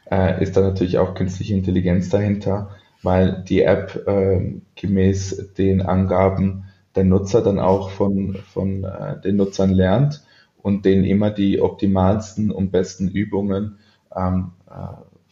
äh, 0.09 0.41
ist 0.41 0.55
da 0.55 0.61
natürlich 0.61 0.97
auch 0.97 1.13
künstliche 1.13 1.53
Intelligenz 1.53 2.09
dahinter, 2.09 2.69
weil 3.03 3.43
die 3.47 3.63
App 3.63 4.07
äh, 4.07 4.61
gemäß 4.75 5.53
den 5.57 5.81
Angaben 5.81 6.65
der 6.95 7.03
Nutzer 7.03 7.41
dann 7.41 7.59
auch 7.59 7.89
von, 7.89 8.37
von 8.53 8.85
äh, 8.85 9.19
den 9.21 9.35
Nutzern 9.35 9.71
lernt 9.71 10.23
und 10.61 10.85
denen 10.85 11.03
immer 11.03 11.31
die 11.31 11.59
optimalsten 11.61 12.49
und 12.49 12.71
besten 12.71 13.09
Übungen 13.09 13.77
ähm, 14.15 14.51
äh, 14.69 14.71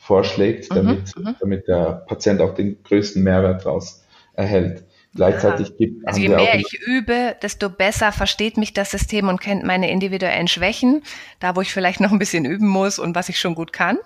vorschlägt, 0.05 0.69
mhm, 0.69 0.75
damit, 0.75 1.17
mhm, 1.17 1.35
damit 1.39 1.67
der 1.67 2.03
Patient 2.07 2.39
auch 2.41 2.53
den 2.53 2.81
größten 2.83 3.23
Mehrwert 3.23 3.65
daraus 3.65 4.03
erhält. 4.33 4.83
Gleichzeitig 5.15 5.69
ja. 5.69 5.75
gibt 5.77 6.07
Also 6.07 6.19
je 6.19 6.29
mehr 6.29 6.55
ich 6.55 6.77
übe, 6.85 7.35
desto 7.41 7.69
besser 7.69 8.11
versteht 8.11 8.57
mich 8.57 8.73
das 8.73 8.91
System 8.91 9.29
und 9.29 9.39
kennt 9.39 9.63
meine 9.63 9.89
individuellen 9.89 10.47
Schwächen, 10.47 11.03
da 11.39 11.55
wo 11.55 11.61
ich 11.61 11.73
vielleicht 11.73 12.01
noch 12.01 12.11
ein 12.11 12.19
bisschen 12.19 12.43
üben 12.43 12.67
muss 12.67 12.99
und 12.99 13.15
was 13.15 13.29
ich 13.29 13.39
schon 13.39 13.55
gut 13.55 13.71
kann. 13.71 13.97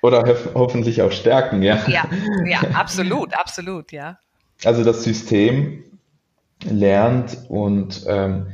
Oder 0.00 0.26
ho 0.26 0.34
hoffentlich 0.54 1.02
auch 1.02 1.12
stärken, 1.12 1.62
ja. 1.62 1.80
Ja, 1.86 2.08
ja, 2.46 2.60
absolut, 2.74 3.34
absolut, 3.38 3.92
ja. 3.92 4.18
Also 4.64 4.84
das 4.84 5.04
System 5.04 5.84
lernt 6.64 7.36
und 7.48 8.04
ähm, 8.08 8.46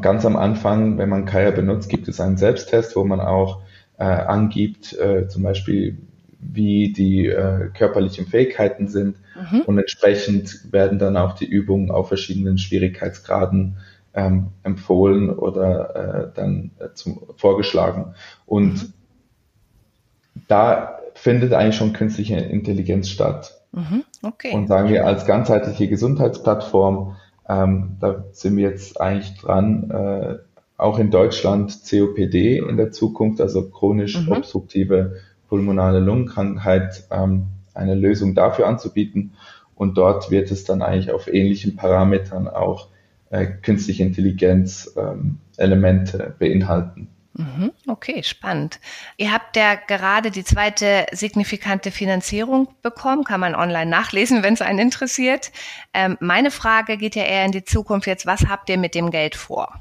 ganz 0.00 0.26
am 0.26 0.36
Anfang, 0.36 0.98
wenn 0.98 1.08
man 1.08 1.24
Kaya 1.26 1.52
benutzt, 1.52 1.88
gibt 1.88 2.08
es 2.08 2.20
einen 2.20 2.36
Selbsttest, 2.36 2.96
wo 2.96 3.04
man 3.04 3.20
auch 3.20 3.62
äh, 3.98 4.04
angibt, 4.04 4.98
äh, 4.98 5.28
zum 5.28 5.44
Beispiel 5.44 5.98
wie 6.42 6.92
die 6.92 7.26
äh, 7.26 7.68
körperlichen 7.72 8.26
Fähigkeiten 8.26 8.88
sind 8.88 9.16
mhm. 9.50 9.60
und 9.60 9.78
entsprechend 9.78 10.72
werden 10.72 10.98
dann 10.98 11.16
auch 11.16 11.34
die 11.34 11.46
Übungen 11.46 11.90
auf 11.90 12.08
verschiedenen 12.08 12.58
Schwierigkeitsgraden 12.58 13.76
ähm, 14.14 14.48
empfohlen 14.62 15.30
oder 15.30 15.94
äh, 15.94 16.34
dann 16.34 16.72
äh, 16.78 16.92
zum, 16.94 17.22
vorgeschlagen. 17.36 18.14
Und 18.44 18.74
mhm. 18.74 18.92
da 20.48 20.98
findet 21.14 21.52
eigentlich 21.52 21.76
schon 21.76 21.92
künstliche 21.92 22.36
Intelligenz 22.36 23.08
statt. 23.08 23.62
Mhm. 23.72 24.04
Okay. 24.22 24.52
Und 24.52 24.66
sagen 24.66 24.90
wir 24.90 25.06
als 25.06 25.26
ganzheitliche 25.26 25.88
Gesundheitsplattform, 25.88 27.16
ähm, 27.48 27.96
da 28.00 28.24
sind 28.32 28.56
wir 28.56 28.68
jetzt 28.68 29.00
eigentlich 29.00 29.34
dran, 29.38 29.90
äh, 29.90 30.38
auch 30.76 30.98
in 30.98 31.10
Deutschland 31.10 31.78
COPD 31.88 32.58
in 32.58 32.76
der 32.76 32.90
Zukunft, 32.90 33.40
also 33.40 33.70
chronisch 33.70 34.20
mhm. 34.20 34.32
obstruktive 34.32 35.20
pulmonale 35.52 36.00
Lungenkrankheit, 36.00 37.04
ähm, 37.10 37.48
eine 37.74 37.94
Lösung 37.94 38.34
dafür 38.34 38.66
anzubieten. 38.66 39.34
Und 39.74 39.98
dort 39.98 40.30
wird 40.30 40.50
es 40.50 40.64
dann 40.64 40.80
eigentlich 40.80 41.10
auf 41.10 41.28
ähnlichen 41.28 41.76
Parametern 41.76 42.48
auch 42.48 42.88
äh, 43.28 43.44
künstliche 43.44 44.02
Intelligenz 44.02 44.94
ähm, 44.96 45.40
Elemente 45.58 46.34
beinhalten. 46.38 47.08
Mhm, 47.34 47.72
okay, 47.86 48.22
spannend. 48.22 48.80
Ihr 49.18 49.30
habt 49.30 49.58
ja 49.58 49.74
gerade 49.74 50.30
die 50.30 50.42
zweite 50.42 51.04
signifikante 51.12 51.90
Finanzierung 51.90 52.68
bekommen, 52.80 53.24
kann 53.24 53.40
man 53.40 53.54
online 53.54 53.90
nachlesen, 53.90 54.42
wenn 54.42 54.54
es 54.54 54.62
einen 54.62 54.78
interessiert. 54.78 55.52
Ähm, 55.92 56.16
meine 56.20 56.50
Frage 56.50 56.96
geht 56.96 57.14
ja 57.14 57.24
eher 57.24 57.44
in 57.44 57.52
die 57.52 57.64
Zukunft 57.64 58.06
jetzt. 58.06 58.24
Was 58.24 58.46
habt 58.48 58.70
ihr 58.70 58.78
mit 58.78 58.94
dem 58.94 59.10
Geld 59.10 59.34
vor? 59.34 59.78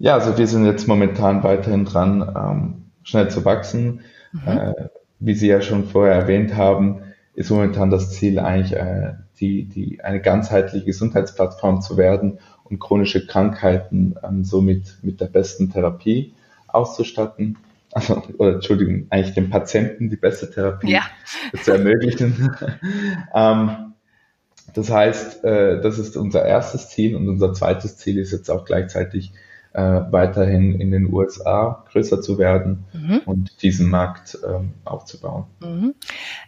Ja, 0.00 0.14
also 0.14 0.36
wir 0.36 0.48
sind 0.48 0.66
jetzt 0.66 0.88
momentan 0.88 1.44
weiterhin 1.44 1.84
dran, 1.84 2.22
ähm, 2.36 2.87
schnell 3.08 3.30
zu 3.30 3.44
wachsen. 3.44 4.00
Mhm. 4.32 4.48
Äh, 4.48 4.74
wie 5.18 5.34
Sie 5.34 5.48
ja 5.48 5.62
schon 5.62 5.84
vorher 5.86 6.14
erwähnt 6.14 6.56
haben, 6.56 7.00
ist 7.34 7.50
momentan 7.50 7.90
das 7.90 8.10
Ziel 8.12 8.38
eigentlich, 8.38 8.76
äh, 8.76 9.14
die, 9.40 9.64
die, 9.64 10.00
eine 10.02 10.20
ganzheitliche 10.20 10.84
Gesundheitsplattform 10.84 11.80
zu 11.80 11.96
werden 11.96 12.38
und 12.64 12.80
chronische 12.80 13.26
Krankheiten 13.26 14.16
ähm, 14.22 14.44
somit 14.44 14.98
mit 15.02 15.20
der 15.20 15.26
besten 15.26 15.72
Therapie 15.72 16.34
auszustatten. 16.66 17.56
Also, 17.92 18.22
oder 18.36 18.54
Entschuldigung, 18.54 19.06
eigentlich 19.08 19.34
den 19.34 19.48
Patienten 19.48 20.10
die 20.10 20.16
beste 20.16 20.50
Therapie 20.50 20.92
ja. 20.92 21.02
zu 21.62 21.72
ermöglichen. 21.72 22.54
ähm, 23.34 23.94
das 24.74 24.90
heißt, 24.90 25.44
äh, 25.44 25.80
das 25.80 25.98
ist 25.98 26.16
unser 26.16 26.44
erstes 26.44 26.90
Ziel 26.90 27.16
und 27.16 27.28
unser 27.28 27.54
zweites 27.54 27.96
Ziel 27.96 28.18
ist 28.18 28.32
jetzt 28.32 28.50
auch 28.50 28.66
gleichzeitig 28.66 29.32
äh, 29.72 30.00
weiterhin 30.10 30.80
in 30.80 30.90
den 30.90 31.12
USA 31.12 31.84
größer 31.98 32.20
zu 32.20 32.38
werden 32.38 32.84
mhm. 32.92 33.20
und 33.26 33.62
diesen 33.62 33.90
Markt 33.90 34.38
ähm, 34.46 34.74
aufzubauen. 34.84 35.46
Mhm. 35.60 35.94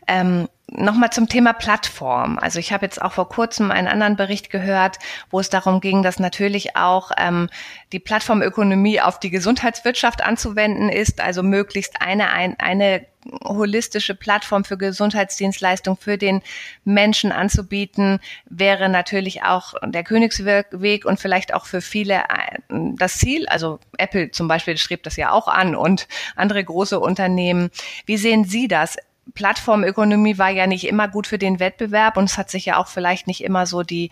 Ähm, 0.07 0.49
Nochmal 0.73 1.11
zum 1.11 1.29
Thema 1.29 1.53
Plattform. 1.53 2.39
Also 2.39 2.61
ich 2.61 2.73
habe 2.73 2.87
jetzt 2.87 3.03
auch 3.03 3.13
vor 3.13 3.29
kurzem 3.29 3.73
einen 3.73 3.89
anderen 3.89 4.15
Bericht 4.15 4.51
gehört, 4.51 5.01
wo 5.29 5.41
es 5.41 5.51
darum 5.51 5.81
ging, 5.81 6.05
dass 6.05 6.21
natürlich 6.21 6.77
auch 6.77 7.11
ähm, 7.19 7.49
die 7.93 7.99
Plattformökonomie 7.99 9.01
auf 9.01 9.19
die 9.19 9.31
Gesundheitswirtschaft 9.31 10.23
anzuwenden 10.23 10.89
ist, 10.89 11.21
also 11.21 11.43
möglichst 11.43 12.01
eine, 12.01 12.31
ein, 12.31 12.55
eine 12.61 13.05
holistische 13.45 14.15
Plattform 14.15 14.65
für 14.65 14.79
Gesundheitsdienstleistung 14.79 15.97
für 15.97 16.17
den 16.17 16.41
Menschen 16.85 17.33
anzubieten, 17.33 18.21
wäre 18.49 18.89
natürlich 18.89 19.43
auch 19.43 19.75
der 19.85 20.05
Königsweg 20.05 21.05
und 21.05 21.21
vielleicht 21.21 21.53
auch 21.53 21.67
für 21.67 21.81
viele 21.81 22.15
äh, 22.15 22.59
das 22.97 23.19
Ziel. 23.19 23.47
Also 23.49 23.79
Apple 23.99 24.31
zum 24.31 24.49
Beispiel 24.49 24.79
strebt 24.79 25.07
das 25.07 25.17
ja 25.17 25.33
auch 25.33 25.40
an 25.49 25.75
und 25.75 26.09
andere 26.37 26.63
große 26.63 26.99
Unternehmen. 26.99 27.71
Wie 28.07 28.17
sehen 28.17 28.45
Sie 28.45 28.69
das? 28.69 28.97
Plattformökonomie 29.35 30.39
war 30.39 30.51
ja 30.51 30.67
nicht 30.67 30.87
immer 30.87 31.09
gut 31.09 31.27
für 31.27 31.39
den 31.39 31.61
Wettbewerb 31.61 32.17
und 32.17 32.25
es 32.25 32.39
hat 32.39 32.51
sich 32.51 32.67
ja 32.67 32.79
auch 32.79 32.89
vielleicht 32.89 33.27
nicht 33.27 33.45
immer 33.45 33.67
so 33.67 33.83
die 33.83 34.11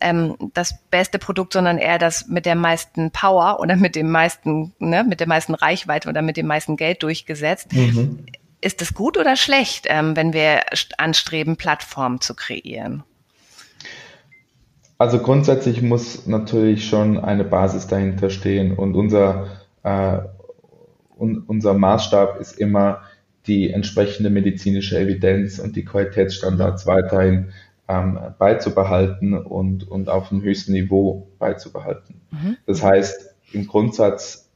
ähm, 0.00 0.36
das 0.54 0.78
beste 0.90 1.18
Produkt, 1.18 1.54
sondern 1.54 1.78
eher 1.78 1.98
das 1.98 2.28
mit 2.28 2.46
der 2.46 2.54
meisten 2.54 3.10
Power 3.10 3.58
oder 3.60 3.76
mit 3.76 3.96
dem 3.96 4.10
meisten, 4.10 4.72
ne, 4.78 5.04
mit 5.04 5.20
der 5.20 5.28
meisten 5.28 5.54
Reichweite 5.54 6.08
oder 6.08 6.22
mit 6.22 6.36
dem 6.36 6.46
meisten 6.46 6.76
Geld 6.76 7.02
durchgesetzt. 7.02 7.72
Mhm. 7.72 8.26
Ist 8.60 8.82
es 8.82 8.94
gut 8.94 9.16
oder 9.16 9.36
schlecht, 9.36 9.86
ähm, 9.88 10.14
wenn 10.16 10.32
wir 10.32 10.60
anstreben, 10.98 11.56
Plattformen 11.56 12.20
zu 12.20 12.34
kreieren? 12.34 13.02
Also 14.98 15.18
grundsätzlich 15.18 15.80
muss 15.80 16.26
natürlich 16.26 16.86
schon 16.86 17.18
eine 17.18 17.44
Basis 17.44 17.86
dahinter 17.86 18.28
stehen 18.28 18.76
und 18.76 18.94
unser, 18.94 19.46
äh, 19.82 20.18
un, 21.20 21.44
unser 21.46 21.74
Maßstab 21.74 22.40
ist 22.40 22.58
immer, 22.58 23.02
die 23.46 23.70
entsprechende 23.70 24.30
medizinische 24.30 24.98
Evidenz 24.98 25.58
und 25.58 25.74
die 25.74 25.84
Qualitätsstandards 25.84 26.86
weiterhin 26.86 27.52
ähm, 27.88 28.18
beizubehalten 28.38 29.34
und, 29.34 29.88
und 29.88 30.08
auf 30.08 30.28
dem 30.28 30.42
höchsten 30.42 30.72
Niveau 30.72 31.28
beizubehalten. 31.38 32.20
Mhm. 32.30 32.56
Das 32.66 32.82
heißt, 32.82 33.34
im 33.52 33.66
Grundsatz 33.66 34.50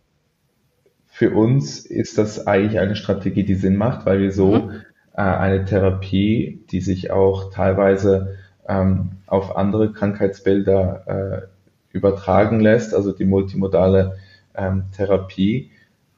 für 1.07 1.31
uns 1.31 1.81
ist 1.87 2.19
das 2.19 2.47
eigentlich 2.47 2.79
eine 2.79 2.97
Strategie, 2.97 3.45
die 3.45 3.55
Sinn 3.55 3.77
macht, 3.77 4.05
weil 4.07 4.21
wir 4.21 4.33
so 4.33 4.57
mhm. 4.57 4.71
äh, 5.15 5.23
eine 5.23 5.65
Therapie, 5.65 6.65
die 6.71 6.81
sich 6.81 7.11
auch 7.11 7.53
teilweise 7.53 8.37
ähm, 8.69 9.13
auf 9.27 9.57
andere 9.57 9.93
Krankheitsbilder 9.93 11.05
äh, 11.43 11.97
übertragen 11.97 12.61
lässt, 12.61 12.95
also 12.95 13.13
die 13.13 13.25
multimodale 13.25 14.19
ähm, 14.55 14.85
Therapie, 14.95 15.71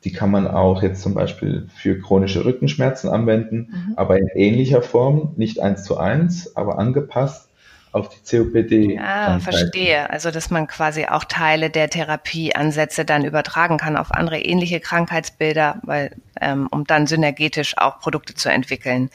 die 0.04 0.12
kann 0.12 0.30
man 0.30 0.46
auch 0.46 0.82
jetzt 0.82 1.02
zum 1.02 1.14
Beispiel 1.14 1.68
für 1.74 1.98
chronische 2.00 2.44
Rückenschmerzen 2.44 3.10
anwenden, 3.10 3.68
mhm. 3.70 3.94
aber 3.96 4.18
in 4.18 4.28
ähnlicher 4.34 4.82
Form, 4.82 5.32
nicht 5.36 5.60
eins 5.60 5.84
zu 5.84 5.96
eins, 5.96 6.54
aber 6.56 6.78
angepasst 6.78 7.48
auf 7.96 8.10
die 8.10 8.36
COPD. 8.36 8.98
Ah, 8.98 9.38
verstehe. 9.40 10.10
Also, 10.10 10.30
dass 10.30 10.50
man 10.50 10.66
quasi 10.66 11.06
auch 11.06 11.24
Teile 11.24 11.70
der 11.70 11.88
Therapieansätze 11.88 13.04
dann 13.06 13.24
übertragen 13.24 13.78
kann 13.78 13.96
auf 13.96 14.12
andere 14.12 14.38
ähnliche 14.38 14.80
Krankheitsbilder, 14.80 15.80
weil, 15.82 16.10
ähm, 16.40 16.68
um 16.70 16.84
dann 16.84 17.06
synergetisch 17.06 17.78
auch 17.78 17.98
Produkte 17.98 18.34
zu 18.34 18.50
entwickeln. 18.50 19.08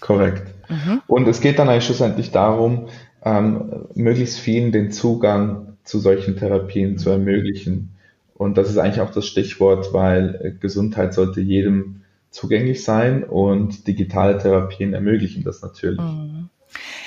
Korrekt. 0.00 0.46
Mhm. 0.68 1.00
Und 1.06 1.26
es 1.26 1.40
geht 1.40 1.58
dann 1.58 1.68
eigentlich 1.68 1.86
schlussendlich 1.86 2.30
darum, 2.30 2.88
ähm, 3.24 3.86
möglichst 3.94 4.38
vielen 4.38 4.72
den 4.72 4.92
Zugang 4.92 5.76
zu 5.84 5.98
solchen 5.98 6.36
Therapien 6.36 6.98
zu 6.98 7.10
ermöglichen. 7.10 7.94
Und 8.38 8.56
das 8.56 8.70
ist 8.70 8.78
eigentlich 8.78 9.00
auch 9.00 9.10
das 9.10 9.26
Stichwort, 9.26 9.92
weil 9.92 10.40
äh, 10.40 10.52
Gesundheit 10.52 11.12
sollte 11.12 11.40
jedem 11.40 12.02
zugänglich 12.30 12.84
sein 12.84 13.24
und 13.24 13.86
digitale 13.88 14.38
Therapien 14.38 14.94
ermöglichen 14.94 15.42
das 15.42 15.60
natürlich. 15.60 16.00
Mhm. 16.00 16.48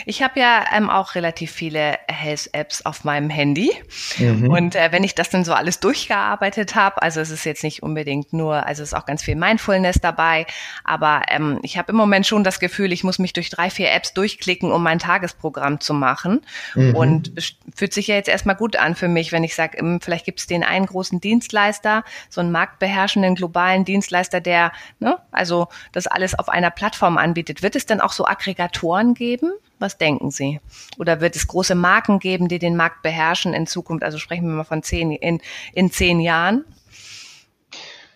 Ich 0.05 0.23
habe 0.23 0.39
ja 0.39 0.65
ähm, 0.75 0.89
auch 0.89 1.15
relativ 1.15 1.51
viele 1.51 1.97
Health-Apps 2.07 2.85
auf 2.85 3.03
meinem 3.03 3.29
Handy. 3.29 3.71
Mhm. 4.17 4.49
Und 4.49 4.75
äh, 4.75 4.91
wenn 4.91 5.03
ich 5.03 5.15
das 5.15 5.29
dann 5.29 5.43
so 5.43 5.53
alles 5.53 5.79
durchgearbeitet 5.79 6.75
habe, 6.75 7.01
also 7.01 7.19
es 7.19 7.29
ist 7.29 7.45
jetzt 7.45 7.63
nicht 7.63 7.83
unbedingt 7.83 8.33
nur, 8.33 8.65
also 8.65 8.83
es 8.83 8.89
ist 8.89 8.93
auch 8.93 9.05
ganz 9.05 9.23
viel 9.23 9.35
Mindfulness 9.35 9.99
dabei, 10.01 10.45
aber 10.83 11.21
ähm, 11.29 11.59
ich 11.63 11.77
habe 11.77 11.91
im 11.91 11.97
Moment 11.97 12.27
schon 12.27 12.43
das 12.43 12.59
Gefühl, 12.59 12.91
ich 12.91 13.03
muss 13.03 13.19
mich 13.19 13.33
durch 13.33 13.49
drei, 13.49 13.69
vier 13.69 13.91
Apps 13.91 14.13
durchklicken, 14.13 14.71
um 14.71 14.83
mein 14.83 14.99
Tagesprogramm 14.99 15.79
zu 15.79 15.93
machen. 15.93 16.41
Mhm. 16.75 16.95
Und 16.95 17.31
es 17.35 17.53
fühlt 17.75 17.93
sich 17.93 18.07
ja 18.07 18.15
jetzt 18.15 18.29
erstmal 18.29 18.55
gut 18.55 18.75
an 18.75 18.95
für 18.95 19.07
mich, 19.07 19.31
wenn 19.31 19.43
ich 19.43 19.55
sage, 19.55 19.77
ähm, 19.77 19.99
vielleicht 20.01 20.25
gibt 20.25 20.39
es 20.39 20.47
den 20.47 20.63
einen 20.63 20.85
großen 20.85 21.21
Dienstleister, 21.21 22.03
so 22.29 22.41
einen 22.41 22.51
marktbeherrschenden 22.51 23.35
globalen 23.35 23.85
Dienstleister, 23.85 24.41
der 24.41 24.71
ne, 24.99 25.17
also 25.31 25.67
das 25.91 26.07
alles 26.07 26.37
auf 26.37 26.49
einer 26.49 26.71
Plattform 26.71 27.17
anbietet. 27.17 27.61
Wird 27.61 27.75
es 27.75 27.85
dann 27.85 28.01
auch 28.01 28.13
so 28.13 28.25
Aggregatoren 28.25 29.13
geben? 29.13 29.51
Was 29.81 29.97
denken 29.97 30.29
Sie? 30.29 30.59
Oder 30.99 31.21
wird 31.21 31.35
es 31.35 31.47
große 31.47 31.73
Marken 31.73 32.19
geben, 32.19 32.47
die 32.47 32.59
den 32.59 32.75
Markt 32.75 33.01
beherrschen 33.01 33.53
in 33.53 33.65
Zukunft? 33.65 34.03
Also 34.03 34.19
sprechen 34.19 34.47
wir 34.47 34.53
mal 34.53 34.63
von 34.63 34.83
zehn, 34.83 35.11
in, 35.11 35.41
in 35.73 35.91
zehn 35.91 36.19
Jahren. 36.19 36.63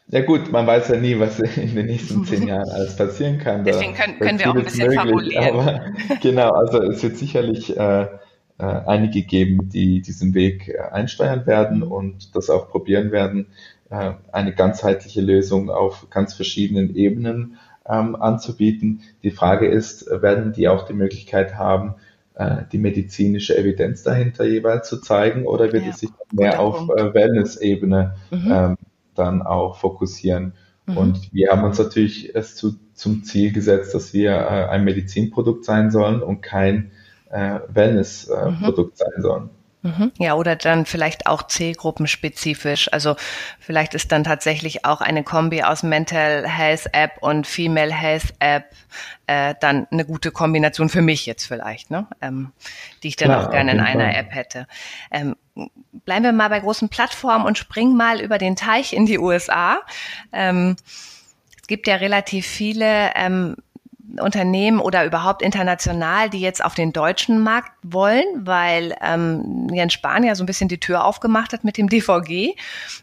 Ja 0.08 0.22
gut, 0.22 0.52
man 0.52 0.68
weiß 0.68 0.90
ja 0.90 0.98
nie, 0.98 1.20
was 1.20 1.40
in 1.40 1.74
den 1.74 1.88
nächsten 1.88 2.24
zehn 2.24 2.48
Jahren 2.48 2.70
alles 2.70 2.96
passieren 2.96 3.40
kann. 3.40 3.64
Deswegen 3.64 3.96
können, 3.96 4.20
können 4.20 4.38
wir 4.38 4.52
auch 4.52 4.56
ein 4.56 4.64
bisschen 4.64 4.88
möglich, 4.88 5.00
fabulieren. 5.00 5.60
Aber, 5.60 5.82
genau, 6.22 6.52
also 6.52 6.84
es 6.84 7.02
wird 7.02 7.18
sicherlich 7.18 7.76
äh, 7.76 8.04
äh, 8.04 8.08
einige 8.58 9.24
geben, 9.24 9.68
die 9.70 10.02
diesen 10.02 10.36
Weg 10.36 10.70
äh, 10.70 10.78
einsteuern 10.92 11.48
werden 11.48 11.82
und 11.82 12.36
das 12.36 12.52
auch 12.52 12.70
probieren 12.70 13.12
werden, 13.12 13.48
äh, 13.90 14.14
eine 14.32 14.54
ganzheitliche 14.54 15.22
Lösung 15.22 15.70
auf 15.72 16.08
ganz 16.12 16.36
verschiedenen 16.36 16.96
Ebenen 16.96 17.58
ähm, 17.88 18.16
anzubieten. 18.16 19.02
Die 19.24 19.32
Frage 19.32 19.68
ist, 19.68 20.08
werden 20.10 20.54
die 20.54 20.68
auch 20.68 20.86
die 20.86 20.94
Möglichkeit 20.94 21.56
haben, 21.56 21.96
äh, 22.36 22.64
die 22.72 22.78
medizinische 22.78 23.58
Evidenz 23.58 24.04
dahinter 24.04 24.46
jeweils 24.46 24.90
zu 24.90 25.00
zeigen 25.00 25.46
oder 25.46 25.72
wird 25.72 25.84
ja, 25.84 25.90
es 25.90 26.00
sich 26.00 26.10
mehr 26.32 26.60
auf 26.60 26.90
äh, 26.90 27.14
Wellness-Ebene 27.14 28.16
mhm. 28.32 28.52
ähm, 28.52 28.78
dann 29.14 29.42
auch 29.42 29.78
fokussieren? 29.78 30.54
Mhm. 30.86 30.98
Und 30.98 31.34
wir 31.34 31.52
haben 31.52 31.64
uns 31.64 31.78
natürlich 31.78 32.36
es 32.36 32.56
zu, 32.56 32.76
zum 32.94 33.24
Ziel 33.24 33.52
gesetzt, 33.52 33.94
dass 33.94 34.14
wir 34.14 34.32
äh, 34.32 34.68
ein 34.70 34.84
Medizinprodukt 34.84 35.66
sein 35.66 35.92
sollen 35.92 36.22
und 36.22 36.42
kein 36.42 36.92
äh, 37.30 37.60
Wellness-Produkt 37.70 38.94
mhm. 38.94 38.98
sein 38.98 39.22
sollen. 39.22 39.50
Mhm. 39.86 40.12
Ja, 40.18 40.34
oder 40.34 40.56
dann 40.56 40.88
vielleicht 40.88 41.28
auch 41.28 41.44
Zielgruppenspezifisch. 41.44 42.92
Also 42.92 43.16
vielleicht 43.60 43.94
ist 43.94 44.12
dann 44.12 44.24
tatsächlich 44.24 44.84
auch 44.84 45.00
eine 45.00 45.24
Kombi 45.24 45.62
aus 45.62 45.84
Mental 45.84 46.48
Health 46.50 46.88
App 46.92 47.20
und 47.22 47.46
Female 47.46 47.94
Health 47.94 48.34
App 48.40 48.66
äh, 49.28 49.54
dann 49.60 49.86
eine 49.92 50.04
gute 50.04 50.32
Kombination 50.32 50.90
für 50.90 51.04
mich 51.04 51.28
jetzt 51.28 51.46
vielleicht, 51.46 51.92
ne? 51.92 52.08
Ähm, 52.20 52.52
die 53.04 53.10
ich 53.10 53.16
dann 53.16 53.30
Klar, 53.30 53.46
auch 53.46 53.52
gerne 53.52 53.74
in 53.74 53.80
einer 53.80 54.06
Fall. 54.06 54.16
App 54.16 54.34
hätte. 54.34 54.68
Ähm, 55.12 55.36
bleiben 56.04 56.24
wir 56.24 56.34
mal 56.34 56.50
bei 56.50 56.62
großen 56.62 56.90
Plattformen 56.90 57.46
und 57.46 57.60
springen 57.60 57.96
mal 57.96 58.22
über 58.22 58.40
den 58.40 58.56
Teich 58.56 58.92
in 58.92 59.06
die 59.06 59.20
USA. 59.20 59.82
Ähm, 60.34 60.78
es 61.62 61.68
gibt 61.68 61.86
ja 61.86 61.98
relativ 61.98 62.48
viele 62.48 63.12
ähm, 63.14 63.56
Unternehmen 64.20 64.80
oder 64.80 65.06
überhaupt 65.06 65.42
international, 65.42 66.30
die 66.30 66.40
jetzt 66.40 66.64
auf 66.64 66.74
den 66.74 66.94
deutschen 66.94 67.40
Markt 67.40 67.72
wollen, 67.84 68.26
weil 68.36 68.96
ähm, 69.02 69.68
Jens 69.74 69.94
Spahn 69.94 70.24
ja 70.24 70.36
so 70.36 70.44
ein 70.44 70.46
bisschen 70.46 70.70
die 70.70 70.80
Tür 70.80 71.04
aufgemacht 71.04 71.54
hat 71.54 71.64
mit 71.64 71.78
dem 71.78 71.90
DVG. 71.90 72.56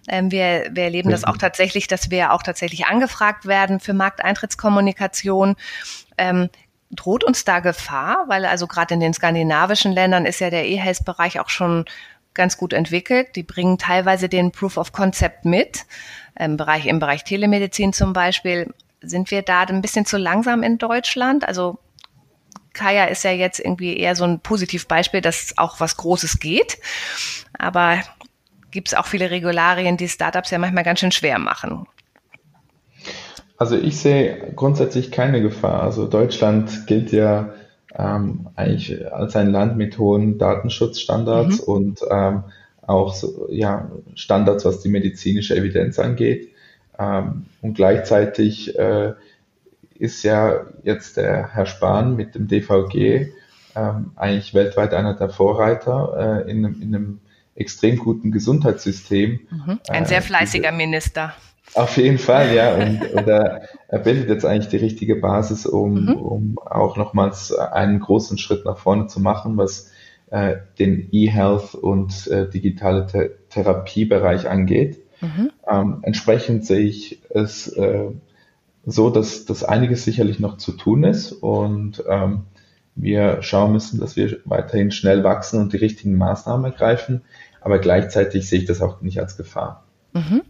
Ähm, 0.09 0.31
wir, 0.31 0.71
wir 0.71 0.85
erleben 0.85 1.11
das 1.11 1.25
auch 1.25 1.37
tatsächlich, 1.37 1.87
dass 1.87 2.11
wir 2.11 2.33
auch 2.33 2.43
tatsächlich 2.43 2.87
angefragt 2.87 3.47
werden 3.47 3.81
für 3.81 3.95
Markteintrittskommunikation. 3.95 5.57
Ähm, 6.17 6.49
droht 6.91 7.25
uns 7.25 7.45
da 7.45 7.61
Gefahr? 7.61 8.25
Weil 8.29 8.45
also 8.45 8.67
gerade 8.67 8.95
in 8.95 9.01
den 9.01 9.15
skandinavischen 9.15 9.93
Ländern 9.93 10.27
ist 10.27 10.41
ja 10.41 10.51
der 10.51 10.67
E-Health-Bereich 10.67 11.41
auch 11.41 11.49
schon 11.49 11.85
ganz 12.35 12.57
gut 12.57 12.73
entwickelt. 12.73 13.37
Die 13.37 13.43
bringen 13.43 13.79
teilweise 13.79 14.29
den 14.29 14.53
Proof 14.53 14.77
of 14.77 14.93
Concept 14.93 15.45
mit. 15.45 15.85
Im 16.39 16.57
Bereich, 16.57 16.87
im 16.87 16.99
Bereich 16.99 17.25
Telemedizin 17.25 17.93
zum 17.93 18.13
Beispiel 18.13 18.73
sind 19.03 19.31
wir 19.31 19.43
da 19.43 19.63
ein 19.63 19.83
bisschen 19.83 20.07
zu 20.07 20.17
langsam 20.17 20.63
in 20.63 20.79
Deutschland? 20.79 21.47
Also 21.47 21.79
Kaya 22.73 23.05
ist 23.05 23.25
ja 23.25 23.33
jetzt 23.33 23.61
irgendwie 23.61 23.97
eher 23.97 24.17
so 24.17 24.25
ein 24.25 24.41
Positivbeispiel, 24.41 25.21
dass 25.21 25.55
auch 25.57 25.81
was 25.81 25.97
Großes 25.97 26.41
geht. 26.41 26.79
Aber 27.59 27.99
gibt 28.71 28.89
es 28.89 28.95
auch 28.95 29.07
viele 29.07 29.31
Regularien, 29.31 29.97
die 29.97 30.09
Startups 30.09 30.51
ja 30.51 30.59
manchmal 30.59 30.85
ganz 30.85 31.01
schön 31.01 31.13
schwer 31.13 31.39
machen. 31.39 31.87
Also 33.59 33.77
ich 33.77 33.99
sehe 33.99 34.53
grundsätzlich 34.57 35.13
keine 35.13 35.43
Gefahr. 35.43 35.83
Also 35.83 36.07
Deutschland 36.07 36.87
gilt 36.87 37.13
ja 37.13 37.53
ähm, 37.97 38.49
eigentlich 38.57 39.13
als 39.13 39.37
ein 39.37 39.53
Land 39.53 39.77
mit 39.77 39.99
hohen 39.99 40.39
Datenschutzstandards 40.39 41.59
mhm. 41.59 41.73
und 41.73 42.01
ähm, 42.11 42.45
auch 42.85 43.15
so, 43.15 43.49
ja, 43.51 43.91
Standards, 44.15 44.65
was 44.65 44.81
die 44.81 44.89
medizinische 44.89 45.55
Evidenz 45.55 45.99
angeht. 45.99 46.52
Ähm, 47.03 47.47
und 47.61 47.75
gleichzeitig 47.75 48.79
äh, 48.79 49.13
ist 49.99 50.23
ja 50.23 50.67
jetzt 50.83 51.17
der 51.17 51.55
Herr 51.55 51.67
Spahn 51.67 52.17
mit 52.17 52.35
dem 52.35 52.49
DVG 52.49 53.33
ähm, 53.75 54.13
eigentlich 54.17 54.55
weltweit 54.55 54.95
einer 54.95 55.15
der 55.15 55.31
Vorreiter 55.31 56.45
äh, 56.47 56.51
in, 56.51 56.65
einem, 56.65 56.83
in 56.83 56.95
einem 56.95 57.21
extrem 57.55 57.97
guten 57.97 58.33
Gesundheitssystem. 58.33 59.41
Mhm. 59.51 59.81
Ein 59.89 60.05
sehr 60.07 60.19
äh, 60.19 60.23
fleißiger 60.23 60.69
äh, 60.69 60.77
Minister. 60.77 61.35
Auf 61.75 61.97
jeden 61.97 62.19
Fall, 62.19 62.55
ja. 62.55 62.75
Und, 62.77 63.03
und 63.15 63.29
er, 63.29 63.63
er, 63.89 63.99
bildet 63.99 64.29
jetzt 64.29 64.45
eigentlich 64.45 64.69
die 64.69 64.77
richtige 64.77 65.17
Basis, 65.17 65.65
um, 65.65 66.05
mhm. 66.05 66.17
um 66.17 66.59
auch 66.59 66.97
nochmals 66.97 67.53
einen 67.55 68.01
großen 68.01 68.37
Schritt 68.37 68.65
nach 68.65 68.79
vorne 68.79 69.07
zu 69.07 69.21
machen, 69.21 69.57
was 69.57 69.91
äh, 70.31 70.57
den 70.79 71.09
E-Health 71.13 71.75
und 71.75 72.27
äh, 72.29 72.49
digitale 72.49 73.07
Th 73.07 73.31
Therapiebereich 73.51 74.49
angeht. 74.49 74.99
Mhm. 75.23 75.51
Ähm, 75.69 75.99
entsprechend 76.03 76.67
sehe 76.67 76.81
ich 76.85 77.23
es 77.31 77.69
äh, 77.69 78.11
so, 78.85 79.11
dass, 79.11 79.45
dass 79.45 79.65
einiges 79.65 80.05
sicherlich 80.05 80.41
noch 80.41 80.57
zu 80.59 80.73
tun 80.73 81.05
ist 81.05 81.33
und 81.33 82.03
ähm, 82.09 82.43
wir 82.95 83.43
schauen 83.43 83.73
müssen, 83.73 84.01
dass 84.01 84.17
wir 84.17 84.41
weiterhin 84.45 84.91
schnell 84.91 85.25
wachsen 85.25 85.61
und 85.61 85.73
die 85.73 85.79
richtigen 85.79 86.19
Maßnahmen 86.19 86.71
ergreifen. 86.71 87.23
Aber 87.61 87.79
gleichzeitig 87.79 88.49
sehe 88.49 88.59
ich 88.59 88.65
das 88.67 88.83
auch 88.83 89.01
nicht 89.01 89.21
als 89.21 89.37
Gefahr. 89.37 89.85
Mhm. 90.15 90.43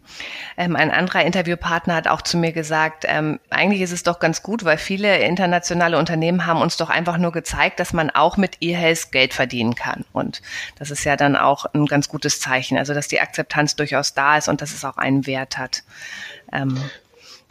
Ähm, 0.56 0.74
ein 0.74 0.90
anderer 0.90 1.24
Interviewpartner 1.24 1.94
hat 1.94 2.08
auch 2.08 2.22
zu 2.22 2.36
mir 2.36 2.52
gesagt, 2.52 3.04
ähm, 3.06 3.38
eigentlich 3.48 3.80
ist 3.80 3.92
es 3.92 4.02
doch 4.02 4.18
ganz 4.18 4.42
gut, 4.42 4.64
weil 4.64 4.76
viele 4.76 5.18
internationale 5.18 5.98
Unternehmen 5.98 6.46
haben 6.46 6.60
uns 6.60 6.76
doch 6.76 6.90
einfach 6.90 7.16
nur 7.16 7.30
gezeigt, 7.30 7.78
dass 7.78 7.92
man 7.92 8.10
auch 8.10 8.36
mit 8.36 8.56
E-Health 8.60 9.12
Geld 9.12 9.34
verdienen 9.34 9.74
kann. 9.74 10.04
Und 10.12 10.42
das 10.78 10.90
ist 10.90 11.04
ja 11.04 11.16
dann 11.16 11.36
auch 11.36 11.66
ein 11.66 11.86
ganz 11.86 12.08
gutes 12.08 12.40
Zeichen, 12.40 12.76
also 12.76 12.92
dass 12.92 13.06
die 13.06 13.20
Akzeptanz 13.20 13.76
durchaus 13.76 14.14
da 14.14 14.36
ist 14.36 14.48
und 14.48 14.60
dass 14.60 14.74
es 14.74 14.84
auch 14.84 14.96
einen 14.96 15.26
Wert 15.26 15.58
hat. 15.58 15.84
Ähm, 16.52 16.76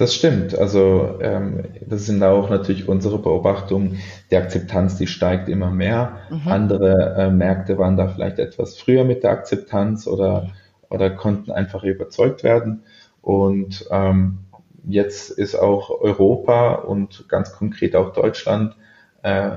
das 0.02 0.15
stimmt. 0.15 0.58
Also 0.58 1.19
ähm, 1.21 1.63
das 1.86 2.08
sind 2.08 2.24
auch 2.24 2.50
natürlich 2.50 2.89
unsere 2.89 3.19
Beobachtungen. 3.19 4.00
Die 4.32 4.36
Akzeptanz, 4.36 4.97
die 4.97 5.08
steigt 5.08 5.47
immer 5.47 5.69
mehr. 5.69 6.17
Mhm. 6.30 6.47
Andere 6.47 7.15
äh, 7.17 7.30
Märkte 7.30 7.78
waren 7.78 7.97
da 7.97 8.08
vielleicht 8.08 8.39
etwas 8.39 8.78
früher 8.78 9.04
mit 9.04 9.24
der 9.24 9.30
Akzeptanz 9.30 10.08
oder 10.08 10.50
oder 10.91 11.10
konnten 11.10 11.51
einfach 11.51 11.84
überzeugt 11.84 12.43
werden. 12.43 12.84
Und 13.21 13.88
ähm, 13.91 14.39
jetzt 14.88 15.32
ist 15.32 15.56
auch 15.56 15.89
Europa 15.89 16.75
und 16.75 17.27
ganz 17.30 17.54
konkret 17.54 17.95
auch 17.95 18.13
Deutschland 18.13 18.75
äh, 19.23 19.51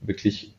wirklich 0.00 0.54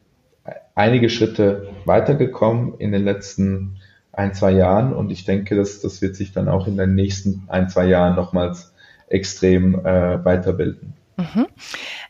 einige 0.73 1.09
Schritte 1.09 1.69
weitergekommen 1.85 2.75
in 2.77 2.91
den 2.91 3.03
letzten 3.03 3.77
ein, 4.11 4.33
zwei 4.33 4.51
Jahren. 4.51 4.93
Und 4.93 5.11
ich 5.11 5.25
denke, 5.25 5.55
dass 5.55 5.81
das 5.81 6.01
wird 6.01 6.15
sich 6.15 6.31
dann 6.31 6.47
auch 6.47 6.67
in 6.67 6.77
den 6.77 6.95
nächsten 6.95 7.43
ein, 7.47 7.69
zwei 7.69 7.85
Jahren 7.85 8.15
nochmals 8.15 8.73
extrem 9.07 9.85
äh, 9.85 10.23
weiterbilden. 10.23 10.93
Mhm. 11.17 11.47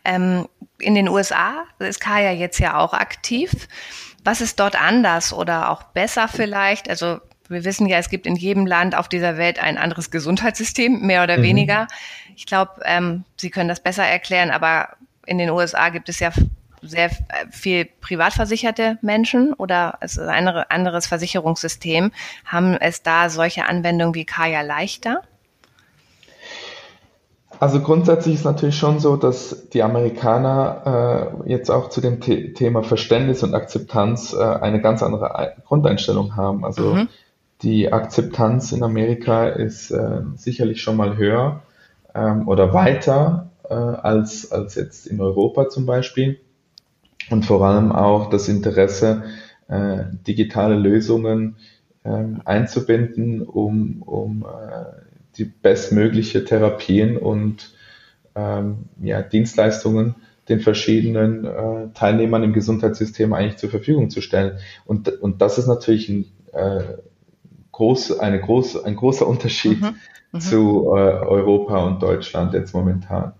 Ähm, 0.03 0.47
in 0.79 0.95
den 0.95 1.09
USA 1.09 1.63
ist 1.79 1.99
Kaya 1.99 2.31
jetzt 2.31 2.59
ja 2.59 2.77
auch 2.77 2.93
aktiv. 2.93 3.67
Was 4.23 4.41
ist 4.41 4.59
dort 4.59 4.81
anders 4.81 5.33
oder 5.33 5.69
auch 5.69 5.83
besser 5.83 6.27
vielleicht? 6.27 6.89
Also 6.89 7.19
wir 7.47 7.63
wissen 7.63 7.87
ja, 7.87 7.97
es 7.97 8.09
gibt 8.09 8.25
in 8.25 8.35
jedem 8.35 8.65
Land 8.65 8.95
auf 8.95 9.07
dieser 9.07 9.37
Welt 9.37 9.59
ein 9.59 9.77
anderes 9.77 10.11
Gesundheitssystem, 10.11 11.01
mehr 11.01 11.23
oder 11.23 11.37
mhm. 11.37 11.43
weniger. 11.43 11.87
Ich 12.35 12.45
glaube, 12.45 12.81
ähm, 12.85 13.23
Sie 13.37 13.49
können 13.49 13.69
das 13.69 13.79
besser 13.79 14.05
erklären, 14.05 14.51
aber 14.51 14.89
in 15.25 15.37
den 15.37 15.49
USA 15.49 15.89
gibt 15.89 16.09
es 16.09 16.19
ja 16.19 16.31
sehr 16.81 17.09
viel 17.49 17.85
privatversicherte 17.85 18.97
Menschen 19.01 19.53
oder 19.53 19.97
es 20.01 20.17
ist 20.17 20.27
ein 20.27 20.47
anderes 20.47 21.07
Versicherungssystem. 21.07 22.11
Haben 22.45 22.75
es 22.75 23.01
da 23.01 23.29
solche 23.29 23.65
Anwendungen 23.65 24.13
wie 24.13 24.25
Kaya 24.25 24.61
leichter? 24.61 25.21
Also 27.59 27.79
grundsätzlich 27.79 28.35
ist 28.35 28.43
natürlich 28.43 28.77
schon 28.77 28.99
so, 28.99 29.15
dass 29.15 29.69
die 29.69 29.81
Amerikaner 29.81 31.31
äh, 31.45 31.49
jetzt 31.49 31.69
auch 31.71 31.89
zu 31.89 32.01
dem 32.01 32.21
The 32.21 32.53
Thema 32.53 32.83
Verständnis 32.83 33.43
und 33.43 33.53
Akzeptanz 33.53 34.33
äh, 34.33 34.43
eine 34.43 34.81
ganz 34.81 35.01
andere 35.01 35.55
Grundeinstellung 35.65 36.35
haben. 36.35 36.65
Also 36.65 36.93
mhm. 36.93 37.07
Die 37.61 37.91
Akzeptanz 37.91 38.71
in 38.71 38.83
Amerika 38.83 39.47
ist 39.47 39.91
äh, 39.91 40.21
sicherlich 40.35 40.81
schon 40.81 40.97
mal 40.97 41.17
höher 41.17 41.63
ähm, 42.13 42.47
oder 42.47 42.73
weiter 42.73 43.49
äh, 43.69 43.73
als, 43.73 44.51
als 44.51 44.75
jetzt 44.75 45.07
in 45.07 45.21
Europa 45.21 45.69
zum 45.69 45.85
Beispiel. 45.85 46.39
Und 47.29 47.45
vor 47.45 47.65
allem 47.65 47.91
auch 47.91 48.29
das 48.29 48.49
Interesse, 48.49 49.23
äh, 49.67 50.03
digitale 50.27 50.75
Lösungen 50.75 51.55
ähm, 52.03 52.41
einzubinden, 52.45 53.41
um, 53.41 54.03
um 54.03 54.43
äh, 54.45 55.01
die 55.37 55.45
bestmögliche 55.45 56.45
Therapien 56.45 57.17
und 57.17 57.73
ähm, 58.35 58.85
ja, 59.01 59.21
Dienstleistungen 59.21 60.15
den 60.49 60.59
verschiedenen 60.59 61.45
äh, 61.45 61.87
Teilnehmern 61.95 62.43
im 62.43 62.53
Gesundheitssystem 62.53 63.33
eigentlich 63.33 63.57
zur 63.57 63.71
Verfügung 63.71 64.11
zu 64.11 64.21
stellen. 64.21 64.59
Und, 64.85 65.09
und 65.21 65.41
das 65.41 65.57
ist 65.57 65.67
natürlich 65.67 66.09
ein 66.09 66.25
äh, 66.53 66.83
groß, 67.75 68.19
eine 68.19 68.39
groß, 68.39 68.85
ein 68.85 68.95
großer 68.95 69.27
Unterschied 69.27 69.81
mhm. 69.81 69.95
Mhm. 70.31 70.39
zu 70.39 70.85
äh, 70.95 70.99
Europa 70.99 71.77
und 71.85 72.01
Deutschland 72.01 72.53
jetzt 72.53 72.73
momentan. 72.73 73.33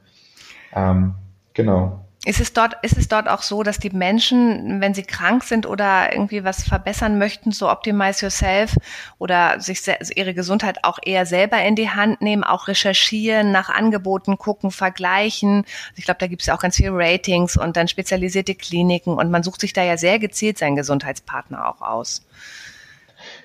Ähm, 0.73 1.15
genau. 1.53 2.01
Ist 2.25 2.41
es 2.41 2.53
dort, 2.53 2.75
ist 2.81 2.97
es 2.97 3.07
dort 3.07 3.29
auch 3.29 3.43
so, 3.43 3.61
dass 3.61 3.77
die 3.77 3.91
Menschen, 3.91 4.81
wenn 4.81 4.95
sie 4.95 5.03
krank 5.03 5.43
sind 5.43 5.67
oder 5.67 6.11
irgendwie 6.11 6.43
was 6.43 6.63
verbessern 6.63 7.19
möchten, 7.19 7.51
so 7.51 7.69
optimize 7.69 8.25
yourself 8.25 8.75
oder 9.19 9.61
sich 9.61 9.81
ihre 10.15 10.33
Gesundheit 10.33 10.83
auch 10.83 10.97
eher 11.01 11.27
selber 11.27 11.61
in 11.61 11.75
die 11.75 11.91
Hand 11.91 12.21
nehmen, 12.21 12.43
auch 12.43 12.67
recherchieren, 12.67 13.51
nach 13.51 13.69
Angeboten 13.69 14.39
gucken, 14.39 14.71
vergleichen. 14.71 15.65
Ich 15.95 16.05
glaube, 16.05 16.17
da 16.19 16.25
gibt 16.25 16.41
es 16.41 16.47
ja 16.47 16.55
auch 16.55 16.61
ganz 16.61 16.77
viele 16.77 16.93
Ratings 16.93 17.57
und 17.57 17.77
dann 17.77 17.87
spezialisierte 17.87 18.55
Kliniken 18.55 19.13
und 19.13 19.29
man 19.29 19.43
sucht 19.43 19.61
sich 19.61 19.73
da 19.73 19.83
ja 19.83 19.95
sehr 19.95 20.17
gezielt 20.17 20.57
seinen 20.57 20.75
Gesundheitspartner 20.75 21.69
auch 21.69 21.81
aus. 21.81 22.25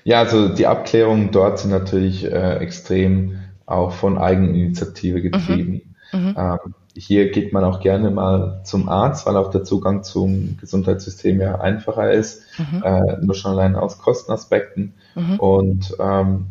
Ja, 0.05 0.21
also 0.21 0.49
die 0.49 0.67
Abklärungen 0.67 1.31
dort 1.31 1.59
sind 1.59 1.71
natürlich 1.71 2.25
äh, 2.25 2.57
extrem 2.57 3.41
auch 3.67 3.93
von 3.93 4.19
Eigeninitiative 4.19 5.19
mhm. 5.19 5.23
getrieben. 5.23 5.95
Mhm. 6.13 6.35
Ähm, 6.37 6.75
hier 6.97 7.31
geht 7.31 7.53
man 7.53 7.65
auch 7.65 7.81
gerne 7.81 8.11
mal 8.11 8.63
zum 8.65 8.89
Arzt, 8.89 9.27
weil 9.27 9.37
auch 9.37 9.51
der 9.51 9.63
Zugang 9.63 10.03
zum 10.03 10.57
Gesundheitssystem 10.61 11.41
ja 11.41 11.61
einfacher 11.61 12.11
ist, 12.11 12.43
mhm. 12.59 12.83
äh, 12.83 13.17
nur 13.23 13.35
schon 13.35 13.53
allein 13.53 13.77
aus 13.77 13.99
Kostenaspekten. 13.99 14.95
Mhm. 15.15 15.39
Und, 15.39 15.97
ähm, 16.01 16.47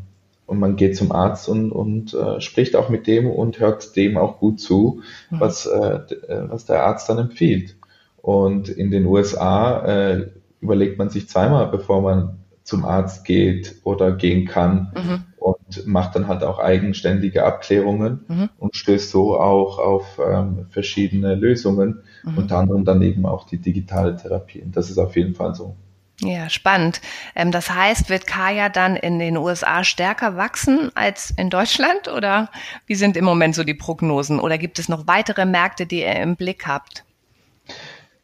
und 0.45 0.59
man 0.59 0.77
geht 0.77 0.95
zum 0.95 1.11
Arzt 1.11 1.49
und, 1.49 1.71
und 1.71 2.13
äh, 2.13 2.39
spricht 2.41 2.75
auch 2.75 2.89
mit 2.89 3.05
dem 3.05 3.29
und 3.29 3.59
hört 3.59 3.95
dem 3.95 4.17
auch 4.17 4.39
gut 4.39 4.59
zu, 4.61 5.01
mhm. 5.29 5.39
was, 5.39 5.65
äh, 5.65 5.77
äh 5.77 6.49
was 6.49 6.65
der 6.65 6.83
Arzt 6.83 7.09
dann 7.09 7.17
empfiehlt. 7.17 7.75
Und 8.21 8.69
in 8.69 8.91
den 8.91 9.05
USA 9.05 9.85
äh, 9.85 10.27
überlegt 10.61 10.97
man 10.97 11.09
sich 11.09 11.27
zweimal, 11.29 11.67
bevor 11.67 12.01
man 12.01 12.39
zum 12.69 12.85
Arzt 12.85 13.25
geht 13.25 13.75
oder 13.83 14.11
gehen 14.11 14.45
kann 14.45 14.93
mhm. 14.95 15.23
und 15.37 15.87
macht 15.87 16.15
dann 16.15 16.27
halt 16.27 16.43
auch 16.43 16.59
eigenständige 16.59 17.43
Abklärungen 17.43 18.21
mhm. 18.27 18.49
und 18.59 18.75
stößt 18.75 19.09
so 19.09 19.39
auch 19.39 19.79
auf 19.79 20.19
ähm, 20.23 20.67
verschiedene 20.69 21.35
Lösungen, 21.35 22.03
mhm. 22.23 22.37
unter 22.37 22.57
anderem 22.57 22.85
dann 22.85 23.01
eben 23.01 23.25
auch 23.25 23.45
die 23.45 23.57
digitale 23.57 24.15
Therapie. 24.15 24.63
Das 24.67 24.89
ist 24.89 24.99
auf 24.99 25.15
jeden 25.15 25.33
Fall 25.33 25.55
so. 25.55 25.75
Ja, 26.21 26.49
spannend. 26.49 27.01
Ähm, 27.35 27.51
das 27.51 27.73
heißt, 27.73 28.09
wird 28.09 28.27
Kaya 28.27 28.69
dann 28.69 28.95
in 28.95 29.19
den 29.19 29.37
USA 29.37 29.83
stärker 29.83 30.35
wachsen 30.35 30.91
als 30.93 31.31
in 31.31 31.49
Deutschland 31.49 32.07
oder 32.07 32.49
wie 32.85 32.95
sind 32.95 33.17
im 33.17 33.25
Moment 33.25 33.55
so 33.55 33.63
die 33.63 33.73
Prognosen 33.73 34.39
oder 34.39 34.57
gibt 34.57 34.79
es 34.79 34.89
noch 34.89 35.07
weitere 35.07 35.45
Märkte, 35.45 35.87
die 35.87 36.01
ihr 36.01 36.15
im 36.17 36.35
Blick 36.35 36.67
habt? 36.67 37.03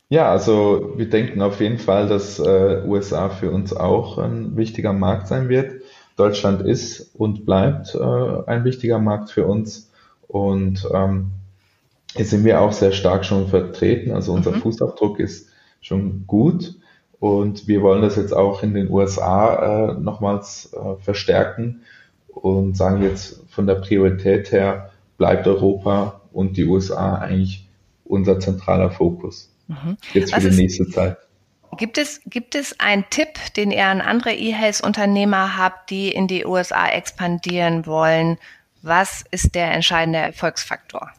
Ja, 0.09 0.31
also 0.31 0.93
wir 0.97 1.09
denken 1.09 1.41
auf 1.41 1.59
jeden 1.59 1.79
Fall, 1.79 2.07
dass 2.07 2.39
äh, 2.39 2.83
USA 2.85 3.29
für 3.29 3.49
uns 3.49 3.73
auch 3.73 4.19
ein 4.19 4.55
wichtiger 4.55 4.93
Markt 4.93 5.27
sein 5.27 5.49
wird. 5.49 5.81
Deutschland 6.15 6.61
ist 6.61 7.15
und 7.15 7.45
bleibt 7.45 7.95
äh, 7.95 8.43
ein 8.45 8.63
wichtiger 8.63 8.99
Markt 8.99 9.31
für 9.31 9.45
uns 9.45 9.91
und 10.27 10.87
ähm, 10.93 11.31
hier 12.15 12.25
sind 12.25 12.45
wir 12.45 12.61
auch 12.61 12.71
sehr 12.71 12.91
stark 12.93 13.25
schon 13.25 13.47
vertreten. 13.47 14.11
Also 14.11 14.31
unser 14.33 14.51
mhm. 14.51 14.61
Fußabdruck 14.61 15.19
ist 15.19 15.49
schon 15.81 16.25
gut 16.27 16.75
und 17.19 17.67
wir 17.67 17.81
wollen 17.81 18.01
das 18.01 18.15
jetzt 18.15 18.33
auch 18.33 18.63
in 18.63 18.73
den 18.73 18.89
USA 18.89 19.89
äh, 19.89 19.93
nochmals 19.95 20.71
äh, 20.73 21.01
verstärken 21.01 21.81
und 22.27 22.77
sagen 22.77 23.01
jetzt 23.01 23.41
von 23.49 23.65
der 23.65 23.75
Priorität 23.75 24.51
her 24.51 24.91
bleibt 25.17 25.47
Europa 25.47 26.21
und 26.31 26.57
die 26.57 26.65
USA 26.65 27.15
eigentlich 27.15 27.67
unser 28.05 28.39
zentraler 28.39 28.91
Fokus. 28.91 29.54
Mhm. 29.67 29.97
Jetzt 30.13 30.31
für 30.31 30.37
Was 30.37 30.43
die 30.43 30.49
ist, 30.49 30.57
nächste 30.57 30.89
Zeit. 30.89 31.17
Gibt 31.77 31.97
es, 31.97 32.21
gibt 32.25 32.55
es 32.55 32.79
einen 32.79 33.05
Tipp, 33.09 33.39
den 33.57 33.71
ihr 33.71 33.85
an 33.85 34.01
andere 34.01 34.33
E-Health-Unternehmer 34.33 35.57
habt, 35.57 35.89
die 35.89 36.09
in 36.09 36.27
die 36.27 36.45
USA 36.45 36.87
expandieren 36.87 37.85
wollen? 37.85 38.37
Was 38.81 39.25
ist 39.31 39.55
der 39.55 39.71
entscheidende 39.73 40.19
Erfolgsfaktor? 40.19 41.09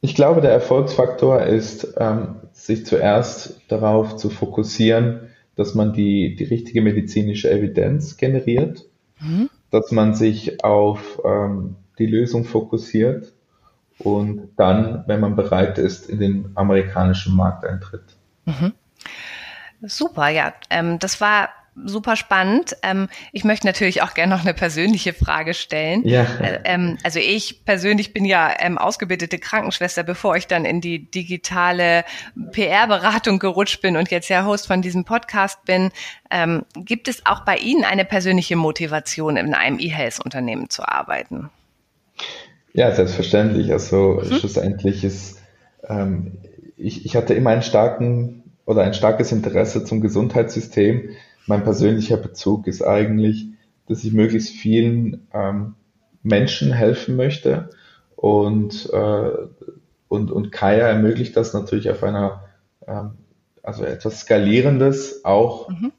Ich 0.00 0.14
glaube, 0.14 0.40
der 0.40 0.52
Erfolgsfaktor 0.52 1.42
ist, 1.42 1.94
ähm, 1.98 2.36
sich 2.52 2.86
zuerst 2.86 3.60
darauf 3.68 4.16
zu 4.16 4.30
fokussieren, 4.30 5.28
dass 5.56 5.74
man 5.74 5.92
die, 5.92 6.36
die 6.36 6.44
richtige 6.44 6.80
medizinische 6.80 7.50
Evidenz 7.50 8.16
generiert, 8.16 8.86
mhm. 9.20 9.50
dass 9.70 9.92
man 9.92 10.14
sich 10.14 10.64
auf 10.64 11.20
ähm, 11.24 11.76
die 11.98 12.06
Lösung 12.06 12.44
fokussiert 12.44 13.34
und 14.00 14.50
dann, 14.56 15.04
wenn 15.06 15.20
man 15.20 15.36
bereit 15.36 15.78
ist, 15.78 16.08
in 16.08 16.18
den 16.18 16.52
amerikanischen 16.54 17.36
Markt 17.36 17.64
eintritt. 17.64 18.04
Mhm. 18.46 18.72
Super, 19.82 20.28
ja. 20.28 20.52
Ähm, 20.68 20.98
das 20.98 21.20
war 21.20 21.48
super 21.84 22.16
spannend. 22.16 22.76
Ähm, 22.82 23.08
ich 23.32 23.44
möchte 23.44 23.66
natürlich 23.66 24.02
auch 24.02 24.14
gerne 24.14 24.34
noch 24.34 24.42
eine 24.42 24.54
persönliche 24.54 25.12
Frage 25.12 25.54
stellen. 25.54 26.06
Ja. 26.06 26.22
Äh, 26.40 26.60
ähm, 26.64 26.98
also 27.04 27.18
ich 27.18 27.64
persönlich 27.64 28.12
bin 28.12 28.24
ja 28.24 28.52
ähm, 28.58 28.78
ausgebildete 28.78 29.38
Krankenschwester, 29.38 30.02
bevor 30.02 30.36
ich 30.36 30.46
dann 30.46 30.64
in 30.64 30.80
die 30.80 31.10
digitale 31.10 32.04
PR-Beratung 32.52 33.38
gerutscht 33.38 33.80
bin 33.80 33.96
und 33.96 34.10
jetzt 34.10 34.28
ja 34.28 34.44
Host 34.44 34.66
von 34.66 34.82
diesem 34.82 35.04
Podcast 35.04 35.64
bin. 35.64 35.90
Ähm, 36.30 36.64
gibt 36.74 37.08
es 37.08 37.24
auch 37.26 37.40
bei 37.40 37.56
Ihnen 37.56 37.84
eine 37.84 38.04
persönliche 38.04 38.56
Motivation, 38.56 39.36
in 39.36 39.54
einem 39.54 39.78
E-Health-Unternehmen 39.78 40.70
zu 40.70 40.86
arbeiten? 40.86 41.50
Ja, 42.72 42.92
selbstverständlich. 42.92 43.72
Also 43.72 44.20
mhm. 44.22 44.34
schlussendlich 44.34 45.04
ist, 45.04 45.38
ähm, 45.88 46.38
ich, 46.76 47.04
ich 47.04 47.16
hatte 47.16 47.34
immer 47.34 47.50
einen 47.50 47.62
starken 47.62 48.44
oder 48.64 48.82
ein 48.82 48.94
starkes 48.94 49.32
Interesse 49.32 49.84
zum 49.84 50.00
Gesundheitssystem. 50.00 51.10
Mein 51.46 51.64
persönlicher 51.64 52.16
Bezug 52.16 52.66
ist 52.66 52.82
eigentlich, 52.82 53.48
dass 53.88 54.04
ich 54.04 54.12
möglichst 54.12 54.50
vielen 54.50 55.26
ähm, 55.32 55.74
Menschen 56.22 56.72
helfen 56.72 57.16
möchte 57.16 57.70
und, 58.14 58.88
äh, 58.92 59.30
und, 60.08 60.30
und 60.30 60.52
Kaya 60.52 60.86
ermöglicht 60.86 61.36
das 61.36 61.54
natürlich 61.54 61.90
auf 61.90 62.04
einer, 62.04 62.44
ähm, 62.86 63.12
also 63.62 63.84
etwas 63.84 64.20
Skalierendes, 64.20 65.24
auch 65.24 65.68
mhm. 65.70 65.92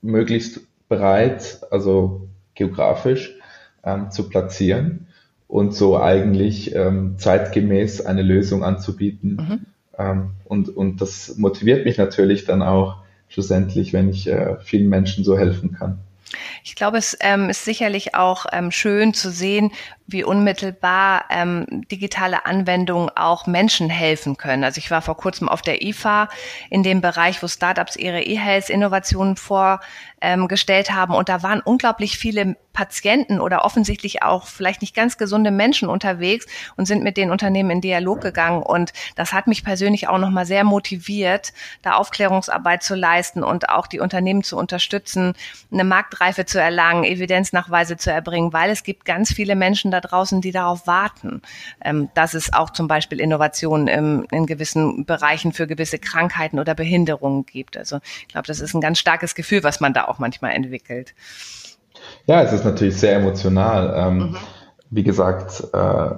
möglichst 0.00 0.60
breit, 0.88 1.60
also 1.70 2.28
geografisch 2.54 3.36
ähm, 3.84 4.10
zu 4.10 4.28
platzieren 4.28 5.08
und 5.50 5.74
so 5.74 5.98
eigentlich 5.98 6.74
ähm, 6.76 7.16
zeitgemäß 7.18 8.06
eine 8.06 8.22
Lösung 8.22 8.62
anzubieten. 8.62 9.36
Mhm. 9.36 9.66
Ähm, 9.98 10.30
und, 10.44 10.68
und 10.68 11.00
das 11.00 11.36
motiviert 11.36 11.84
mich 11.84 11.98
natürlich 11.98 12.44
dann 12.44 12.62
auch 12.62 13.02
schlussendlich, 13.28 13.92
wenn 13.92 14.08
ich 14.08 14.28
äh, 14.28 14.56
vielen 14.60 14.88
Menschen 14.88 15.24
so 15.24 15.36
helfen 15.36 15.72
kann. 15.72 15.98
Ich 16.62 16.76
glaube, 16.76 16.98
es 16.98 17.16
ähm, 17.20 17.50
ist 17.50 17.64
sicherlich 17.64 18.14
auch 18.14 18.46
ähm, 18.52 18.70
schön 18.70 19.14
zu 19.14 19.30
sehen, 19.30 19.72
wie 20.06 20.22
unmittelbar 20.22 21.24
ähm, 21.30 21.66
digitale 21.90 22.46
Anwendungen 22.46 23.10
auch 23.16 23.46
Menschen 23.46 23.90
helfen 23.90 24.36
können. 24.36 24.62
Also 24.62 24.78
ich 24.78 24.90
war 24.90 25.02
vor 25.02 25.16
kurzem 25.16 25.48
auf 25.48 25.62
der 25.62 25.82
IFA 25.82 26.28
in 26.68 26.82
dem 26.82 27.00
Bereich, 27.00 27.42
wo 27.42 27.48
Startups 27.48 27.96
ihre 27.96 28.22
E-Health-Innovationen 28.22 29.36
vorgestellt 30.50 30.90
haben. 30.90 31.14
Und 31.14 31.28
da 31.28 31.42
waren 31.42 31.60
unglaublich 31.60 32.18
viele 32.18 32.56
Patienten 32.72 33.40
oder 33.40 33.64
offensichtlich 33.64 34.22
auch 34.22 34.46
vielleicht 34.46 34.80
nicht 34.80 34.94
ganz 34.94 35.18
gesunde 35.18 35.50
Menschen 35.50 35.88
unterwegs 35.88 36.46
und 36.76 36.86
sind 36.86 37.02
mit 37.02 37.16
den 37.16 37.30
Unternehmen 37.30 37.70
in 37.70 37.80
Dialog 37.80 38.20
gegangen. 38.20 38.62
Und 38.62 38.92
das 39.16 39.32
hat 39.32 39.46
mich 39.46 39.64
persönlich 39.64 40.08
auch 40.08 40.18
nochmal 40.18 40.46
sehr 40.46 40.62
motiviert, 40.64 41.52
da 41.82 41.94
Aufklärungsarbeit 41.94 42.82
zu 42.82 42.94
leisten 42.94 43.42
und 43.42 43.68
auch 43.68 43.86
die 43.86 44.00
Unternehmen 44.00 44.42
zu 44.42 44.56
unterstützen, 44.56 45.34
eine 45.72 45.84
Marktreife 45.84 46.44
zu 46.44 46.60
erlangen, 46.60 47.04
Evidenznachweise 47.04 47.96
zu 47.96 48.12
erbringen, 48.12 48.52
weil 48.52 48.70
es 48.70 48.84
gibt 48.84 49.04
ganz 49.04 49.32
viele 49.32 49.56
Menschen 49.56 49.90
da 49.90 50.00
draußen, 50.00 50.40
die 50.40 50.52
darauf 50.52 50.86
warten, 50.86 51.42
ähm, 51.84 52.08
dass 52.14 52.34
es 52.34 52.52
auch 52.52 52.70
zum 52.70 52.88
Beispiel 52.88 53.20
Innovationen 53.20 53.88
in 54.30 54.46
gewissen 54.46 55.04
Bereichen 55.04 55.52
für 55.52 55.66
gewisse 55.66 55.98
Krankheiten 55.98 56.58
oder 56.58 56.74
Behinderungen 56.74 57.46
gibt. 57.46 57.76
Also 57.76 58.00
ich 58.22 58.28
glaube, 58.28 58.46
das 58.46 58.60
ist 58.60 58.74
ein 58.74 58.80
ganz 58.80 58.98
starkes 58.98 59.34
Gefühl, 59.34 59.64
was 59.64 59.80
man 59.80 59.92
da 59.92 60.09
auch 60.10 60.18
manchmal 60.18 60.52
entwickelt. 60.52 61.14
Ja, 62.26 62.42
es 62.42 62.52
ist 62.52 62.64
natürlich 62.64 62.96
sehr 62.96 63.16
emotional. 63.16 63.94
Ähm, 63.96 64.18
mhm. 64.18 64.36
Wie 64.90 65.02
gesagt, 65.02 65.64
äh, 65.72 66.10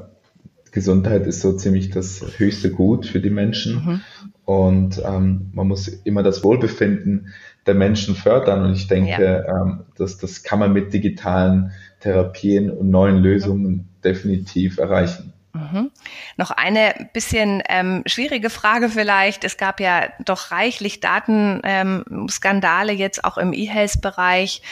Gesundheit 0.71 1.27
ist 1.27 1.43
so 1.43 1.53
ziemlich 1.53 1.91
das 1.91 2.25
höchste 2.39 2.71
Gut 2.71 3.07
für 3.07 3.21
die 3.21 3.31
Menschen. 3.31 3.75
Mhm. 3.75 4.01
Und 4.45 5.03
ähm, 5.05 5.51
man 5.53 5.69
muss 5.69 5.89
immer 5.89 6.23
das 6.23 6.43
Wohlbefinden 6.43 7.33
der 7.67 7.75
Menschen 7.75 8.15
fördern. 8.15 8.65
Und 8.65 8.73
ich 8.73 8.89
denke, 8.89 9.45
ja. 9.47 9.63
ähm, 9.63 9.81
dass 9.97 10.19
das 10.19 10.43
kann 10.43 10.59
man 10.59 10.73
mit 10.73 10.93
digitalen 10.93 11.73
Therapien 12.01 12.71
und 12.71 12.91
neuen 12.91 13.19
Lösungen 13.19 13.89
definitiv 14.03 14.79
erreichen. 14.79 15.32
Mhm. 15.55 15.91
Noch 16.37 16.51
eine 16.51 17.09
bisschen 17.13 17.63
ähm, 17.69 18.03
schwierige 18.07 18.49
Frage 18.49 18.89
vielleicht. 18.89 19.45
Es 19.45 19.59
gab 19.59 19.81
ja 19.81 20.09
doch 20.25 20.51
reichlich 20.51 21.01
Datenskandale 21.01 22.93
ähm, 22.93 22.99
jetzt 22.99 23.25
auch 23.25 23.37
im 23.37 23.53
E-Health-Bereich 23.53 24.63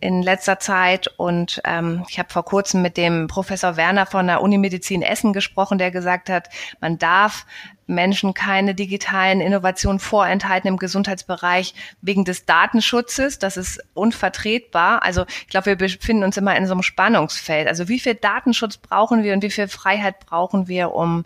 in 0.00 0.20
letzter 0.20 0.58
Zeit 0.58 1.08
und 1.16 1.60
ähm, 1.64 2.04
ich 2.08 2.18
habe 2.18 2.28
vor 2.28 2.44
kurzem 2.44 2.82
mit 2.82 2.96
dem 2.96 3.28
Professor 3.28 3.76
Werner 3.76 4.04
von 4.04 4.26
der 4.26 4.40
Unimedizin 4.40 5.00
Essen 5.00 5.32
gesprochen, 5.32 5.78
der 5.78 5.92
gesagt 5.92 6.28
hat, 6.28 6.48
man 6.80 6.98
darf 6.98 7.46
Menschen 7.86 8.34
keine 8.34 8.74
digitalen 8.74 9.40
Innovationen 9.40 9.98
vorenthalten 9.98 10.68
im 10.68 10.76
Gesundheitsbereich 10.76 11.74
wegen 12.00 12.24
des 12.24 12.46
Datenschutzes. 12.46 13.38
Das 13.38 13.56
ist 13.56 13.80
unvertretbar. 13.94 15.02
Also 15.02 15.24
ich 15.42 15.48
glaube, 15.48 15.66
wir 15.66 15.76
befinden 15.76 16.24
uns 16.24 16.36
immer 16.36 16.56
in 16.56 16.66
so 16.66 16.72
einem 16.72 16.82
Spannungsfeld. 16.82 17.68
Also 17.68 17.88
wie 17.88 18.00
viel 18.00 18.14
Datenschutz 18.14 18.76
brauchen 18.76 19.22
wir 19.22 19.34
und 19.34 19.42
wie 19.42 19.50
viel 19.50 19.68
Freiheit 19.68 20.20
brauchen 20.20 20.68
wir, 20.68 20.94
um 20.94 21.24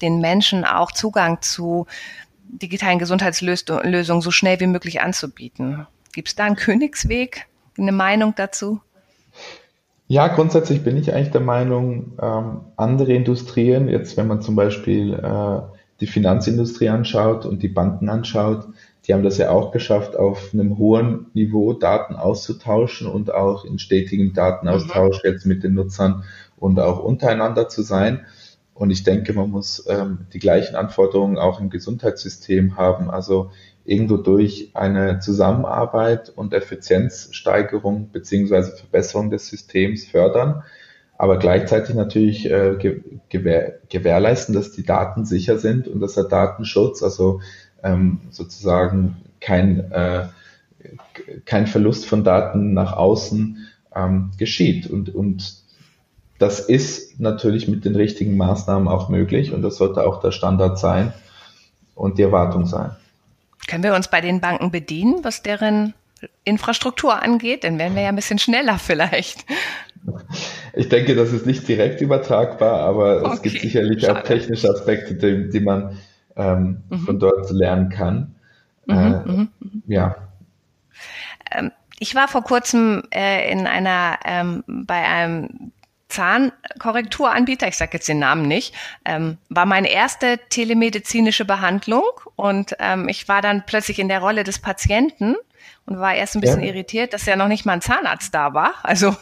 den 0.00 0.20
Menschen 0.20 0.64
auch 0.64 0.92
Zugang 0.92 1.40
zu 1.42 1.86
digitalen 2.44 2.98
Gesundheitslösungen 2.98 4.22
so 4.22 4.30
schnell 4.30 4.60
wie 4.60 4.66
möglich 4.66 5.00
anzubieten? 5.00 5.86
Gibt 6.12 6.28
es 6.28 6.34
da 6.34 6.44
einen 6.44 6.56
Königsweg? 6.56 7.46
eine 7.78 7.92
Meinung 7.92 8.34
dazu? 8.36 8.80
Ja, 10.08 10.28
grundsätzlich 10.28 10.84
bin 10.84 10.96
ich 10.96 11.12
eigentlich 11.14 11.30
der 11.30 11.40
Meinung, 11.40 12.18
ähm, 12.20 12.60
andere 12.76 13.12
Industrien, 13.14 13.88
jetzt 13.88 14.16
wenn 14.16 14.26
man 14.26 14.42
zum 14.42 14.56
Beispiel 14.56 15.14
äh, 15.14 15.60
die 16.02 16.08
Finanzindustrie 16.08 16.88
anschaut 16.88 17.46
und 17.46 17.62
die 17.62 17.68
Banken 17.68 18.08
anschaut, 18.08 18.66
die 19.06 19.14
haben 19.14 19.22
das 19.22 19.38
ja 19.38 19.50
auch 19.50 19.70
geschafft, 19.70 20.16
auf 20.16 20.50
einem 20.52 20.76
hohen 20.76 21.26
Niveau 21.32 21.72
Daten 21.72 22.16
auszutauschen 22.16 23.06
und 23.06 23.32
auch 23.32 23.64
in 23.64 23.78
stetigem 23.78 24.32
Datenaustausch 24.32 25.22
mhm. 25.22 25.30
jetzt 25.30 25.46
mit 25.46 25.62
den 25.62 25.74
Nutzern 25.74 26.24
und 26.56 26.78
auch 26.80 26.98
untereinander 26.98 27.68
zu 27.68 27.82
sein. 27.82 28.26
Und 28.74 28.90
ich 28.90 29.04
denke, 29.04 29.32
man 29.32 29.50
muss 29.50 29.84
ähm, 29.88 30.26
die 30.32 30.40
gleichen 30.40 30.74
Anforderungen 30.74 31.38
auch 31.38 31.60
im 31.60 31.70
Gesundheitssystem 31.70 32.76
haben. 32.76 33.10
Also 33.10 33.50
irgendwo 33.84 34.16
durch 34.16 34.70
eine 34.74 35.20
Zusammenarbeit 35.20 36.32
und 36.34 36.52
Effizienzsteigerung 36.52 38.10
beziehungsweise 38.10 38.76
Verbesserung 38.76 39.30
des 39.30 39.46
Systems 39.48 40.04
fördern, 40.06 40.64
aber 41.22 41.38
gleichzeitig 41.38 41.94
natürlich 41.94 42.50
äh, 42.50 42.74
gewähr, 43.28 43.78
gewährleisten, 43.88 44.56
dass 44.56 44.72
die 44.72 44.82
Daten 44.82 45.24
sicher 45.24 45.56
sind 45.56 45.86
und 45.86 46.00
dass 46.00 46.14
der 46.14 46.24
Datenschutz, 46.24 47.00
also 47.00 47.40
ähm, 47.84 48.22
sozusagen 48.30 49.18
kein, 49.40 49.92
äh, 49.92 50.26
kein 51.44 51.68
Verlust 51.68 52.06
von 52.06 52.24
Daten 52.24 52.74
nach 52.74 52.94
außen 52.94 53.56
ähm, 53.94 54.32
geschieht. 54.36 54.90
Und, 54.90 55.14
und 55.14 55.62
das 56.40 56.58
ist 56.58 57.20
natürlich 57.20 57.68
mit 57.68 57.84
den 57.84 57.94
richtigen 57.94 58.36
Maßnahmen 58.36 58.88
auch 58.88 59.08
möglich 59.08 59.52
und 59.52 59.62
das 59.62 59.76
sollte 59.76 60.04
auch 60.04 60.18
der 60.18 60.32
Standard 60.32 60.76
sein 60.76 61.12
und 61.94 62.18
die 62.18 62.22
Erwartung 62.22 62.66
sein. 62.66 62.96
Können 63.68 63.84
wir 63.84 63.94
uns 63.94 64.08
bei 64.08 64.20
den 64.20 64.40
Banken 64.40 64.72
bedienen, 64.72 65.22
was 65.22 65.40
deren 65.44 65.94
Infrastruktur 66.42 67.22
angeht? 67.22 67.62
Dann 67.62 67.78
wären 67.78 67.94
wir 67.94 68.02
ja 68.02 68.08
ein 68.08 68.16
bisschen 68.16 68.40
schneller 68.40 68.80
vielleicht. 68.80 69.44
Ich 70.74 70.88
denke, 70.88 71.14
das 71.14 71.32
ist 71.32 71.46
nicht 71.46 71.68
direkt 71.68 72.00
übertragbar, 72.00 72.80
aber 72.80 73.22
okay, 73.22 73.32
es 73.34 73.42
gibt 73.42 73.60
sicherlich 73.60 74.02
schade. 74.02 74.20
auch 74.20 74.22
technische 74.24 74.70
Aspekte, 74.70 75.14
die, 75.14 75.50
die 75.50 75.60
man 75.60 75.98
ähm, 76.36 76.82
mhm. 76.88 76.98
von 77.00 77.18
dort 77.18 77.50
lernen 77.50 77.90
kann. 77.90 78.34
Mhm, 78.86 78.96
äh, 78.96 79.10
mhm, 79.10 79.48
mhm. 79.60 79.82
ja. 79.86 80.16
Ähm, 81.50 81.72
ich 81.98 82.14
war 82.14 82.28
vor 82.28 82.42
kurzem 82.42 83.02
äh, 83.14 83.50
in 83.50 83.66
einer 83.66 84.18
ähm, 84.24 84.64
bei 84.66 85.04
einem 85.04 85.72
Zahnkorrekturanbieter, 86.08 87.68
ich 87.68 87.76
sage 87.76 87.92
jetzt 87.94 88.08
den 88.08 88.18
Namen 88.18 88.46
nicht, 88.46 88.74
ähm, 89.04 89.38
war 89.48 89.64
meine 89.64 89.90
erste 89.90 90.38
telemedizinische 90.50 91.46
Behandlung 91.46 92.02
und 92.36 92.76
ähm, 92.80 93.08
ich 93.08 93.28
war 93.28 93.40
dann 93.40 93.64
plötzlich 93.66 93.98
in 93.98 94.08
der 94.08 94.20
Rolle 94.20 94.44
des 94.44 94.58
Patienten 94.58 95.36
und 95.86 95.98
war 95.98 96.14
erst 96.14 96.36
ein 96.36 96.40
bisschen 96.40 96.62
ja. 96.62 96.68
irritiert, 96.68 97.12
dass 97.12 97.26
ja 97.26 97.34
noch 97.34 97.48
nicht 97.48 97.66
mal 97.66 97.72
ein 97.72 97.80
Zahnarzt 97.80 98.32
da 98.34 98.54
war. 98.54 98.74
Also 98.82 99.16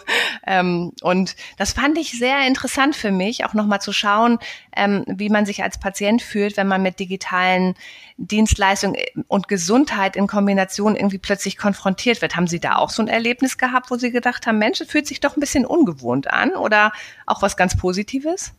ähm, 0.47 0.93
und 1.03 1.35
das 1.57 1.73
fand 1.73 1.97
ich 1.97 2.19
sehr 2.19 2.47
interessant 2.47 2.95
für 2.95 3.11
mich, 3.11 3.45
auch 3.45 3.55
nochmal 3.55 3.81
zu 3.81 3.93
schauen, 3.93 4.39
ähm, 4.77 5.05
wie 5.07 5.31
man 5.31 5.47
sich 5.47 5.63
als 5.63 5.79
Patient 5.79 6.21
fühlt, 6.21 6.57
wenn 6.57 6.69
man 6.69 6.83
mit 6.83 6.99
digitalen 7.01 7.75
Dienstleistungen 8.19 8.97
und 9.29 9.49
Gesundheit 9.49 10.17
in 10.17 10.27
Kombination 10.27 10.97
irgendwie 10.97 11.19
plötzlich 11.19 11.57
konfrontiert 11.57 12.21
wird. 12.21 12.37
Haben 12.37 12.47
Sie 12.47 12.61
da 12.61 12.77
auch 12.77 12.91
so 12.91 13.03
ein 13.03 13.09
Erlebnis 13.09 13.57
gehabt, 13.57 13.91
wo 13.91 13.97
Sie 13.97 14.11
gedacht 14.11 14.47
haben, 14.47 14.59
Mensch, 14.59 14.81
es 14.81 14.91
fühlt 14.91 15.07
sich 15.07 15.21
doch 15.21 15.37
ein 15.37 15.41
bisschen 15.41 15.65
ungewohnt 15.65 16.31
an 16.31 16.51
oder 16.53 16.93
auch 17.27 17.41
was 17.41 17.57
ganz 17.57 17.77
Positives? 17.77 18.53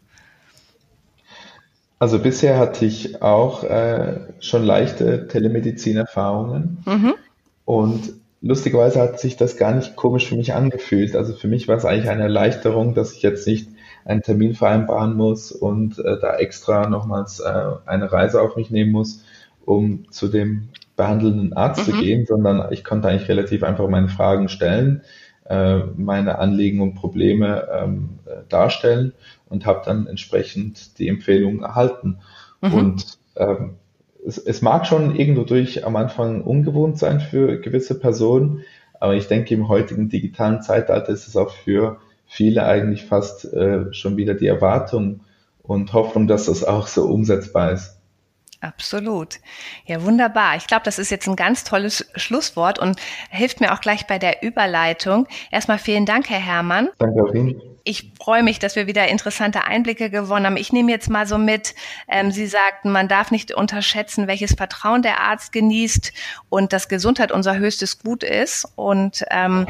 Also 1.99 2.17
bisher 2.17 2.57
hatte 2.57 2.83
ich 2.83 3.21
auch 3.21 3.63
äh, 3.63 4.21
schon 4.39 4.63
leichte 4.63 5.27
Telemedizin-Erfahrungen. 5.27 6.83
Mhm. 6.83 7.13
Und 7.65 8.13
lustigerweise 8.41 8.99
hat 8.99 9.19
sich 9.19 9.37
das 9.37 9.57
gar 9.57 9.73
nicht 9.73 9.95
komisch 9.95 10.27
für 10.27 10.35
mich 10.35 10.53
angefühlt. 10.53 11.15
Also 11.15 11.33
für 11.33 11.47
mich 11.47 11.67
war 11.67 11.77
es 11.77 11.85
eigentlich 11.85 12.09
eine 12.09 12.23
Erleichterung, 12.23 12.93
dass 12.93 13.13
ich 13.13 13.21
jetzt 13.21 13.47
nicht 13.47 13.69
einen 14.03 14.23
Termin 14.23 14.55
vereinbaren 14.55 15.15
muss 15.15 15.51
und 15.51 15.99
äh, 15.99 16.19
da 16.19 16.35
extra 16.37 16.89
nochmals 16.89 17.39
äh, 17.39 17.63
eine 17.85 18.11
Reise 18.11 18.41
auf 18.41 18.55
mich 18.55 18.71
nehmen 18.71 18.91
muss, 18.91 19.23
um 19.63 20.11
zu 20.11 20.27
dem 20.27 20.69
behandelnden 20.95 21.53
Arzt 21.53 21.87
mhm. 21.87 21.91
zu 21.91 21.99
gehen, 21.99 22.25
sondern 22.25 22.71
ich 22.71 22.83
konnte 22.83 23.07
eigentlich 23.07 23.29
relativ 23.29 23.63
einfach 23.63 23.87
meine 23.87 24.09
Fragen 24.09 24.49
stellen, 24.49 25.03
äh, 25.45 25.79
meine 25.95 26.39
Anliegen 26.39 26.81
und 26.81 26.95
Probleme 26.95 27.67
ähm, 27.71 28.19
äh, 28.25 28.41
darstellen 28.49 29.13
und 29.49 29.65
habe 29.65 29.81
dann 29.85 30.07
entsprechend 30.07 30.97
die 30.97 31.07
Empfehlungen 31.07 31.63
erhalten. 31.63 32.17
Mhm. 32.61 32.73
Und 32.73 33.17
ähm, 33.35 33.75
es, 34.25 34.37
es 34.37 34.61
mag 34.61 34.85
schon 34.85 35.15
irgendwo 35.15 35.43
durch 35.43 35.85
am 35.85 35.95
Anfang 35.95 36.41
ungewohnt 36.41 36.97
sein 36.97 37.19
für 37.19 37.59
gewisse 37.59 37.99
Personen, 37.99 38.63
aber 38.99 39.15
ich 39.15 39.27
denke, 39.27 39.53
im 39.53 39.67
heutigen 39.67 40.09
digitalen 40.09 40.61
Zeitalter 40.61 41.09
ist 41.09 41.27
es 41.27 41.35
auch 41.35 41.51
für 41.51 41.99
viele 42.27 42.65
eigentlich 42.65 43.05
fast 43.05 43.51
äh, 43.53 43.93
schon 43.93 44.17
wieder 44.17 44.35
die 44.35 44.47
Erwartung 44.47 45.21
und 45.63 45.93
Hoffnung, 45.93 46.27
dass 46.27 46.45
das 46.45 46.63
auch 46.63 46.87
so 46.87 47.05
umsetzbar 47.05 47.71
ist. 47.71 48.00
Absolut. 48.61 49.39
Ja, 49.85 50.03
wunderbar. 50.03 50.55
Ich 50.55 50.67
glaube, 50.67 50.83
das 50.85 50.99
ist 50.99 51.09
jetzt 51.09 51.27
ein 51.27 51.35
ganz 51.35 51.63
tolles 51.63 52.05
Schlusswort 52.15 52.77
und 52.77 52.99
hilft 53.31 53.59
mir 53.59 53.73
auch 53.73 53.81
gleich 53.81 54.05
bei 54.05 54.19
der 54.19 54.43
Überleitung. 54.43 55.27
Erstmal 55.49 55.79
vielen 55.79 56.05
Dank, 56.05 56.29
Herr 56.29 56.39
Herrmann. 56.39 56.89
Danke 56.99 57.23
auch 57.23 57.33
Ihnen. 57.33 57.59
Ich 57.83 58.11
freue 58.21 58.43
mich, 58.43 58.59
dass 58.59 58.75
wir 58.75 58.85
wieder 58.85 59.07
interessante 59.07 59.65
Einblicke 59.65 60.11
gewonnen 60.11 60.45
haben. 60.45 60.57
Ich 60.57 60.71
nehme 60.71 60.91
jetzt 60.91 61.09
mal 61.09 61.25
so 61.25 61.39
mit, 61.39 61.73
ähm, 62.07 62.29
Sie 62.29 62.45
sagten, 62.45 62.91
man 62.91 63.07
darf 63.07 63.31
nicht 63.31 63.51
unterschätzen, 63.51 64.27
welches 64.27 64.53
Vertrauen 64.53 65.01
der 65.01 65.19
Arzt 65.21 65.51
genießt 65.51 66.13
und 66.49 66.73
dass 66.73 66.87
Gesundheit 66.87 67.31
unser 67.31 67.57
höchstes 67.57 67.97
Gut 67.97 68.23
ist. 68.23 68.67
Und 68.75 69.25
ähm, 69.31 69.65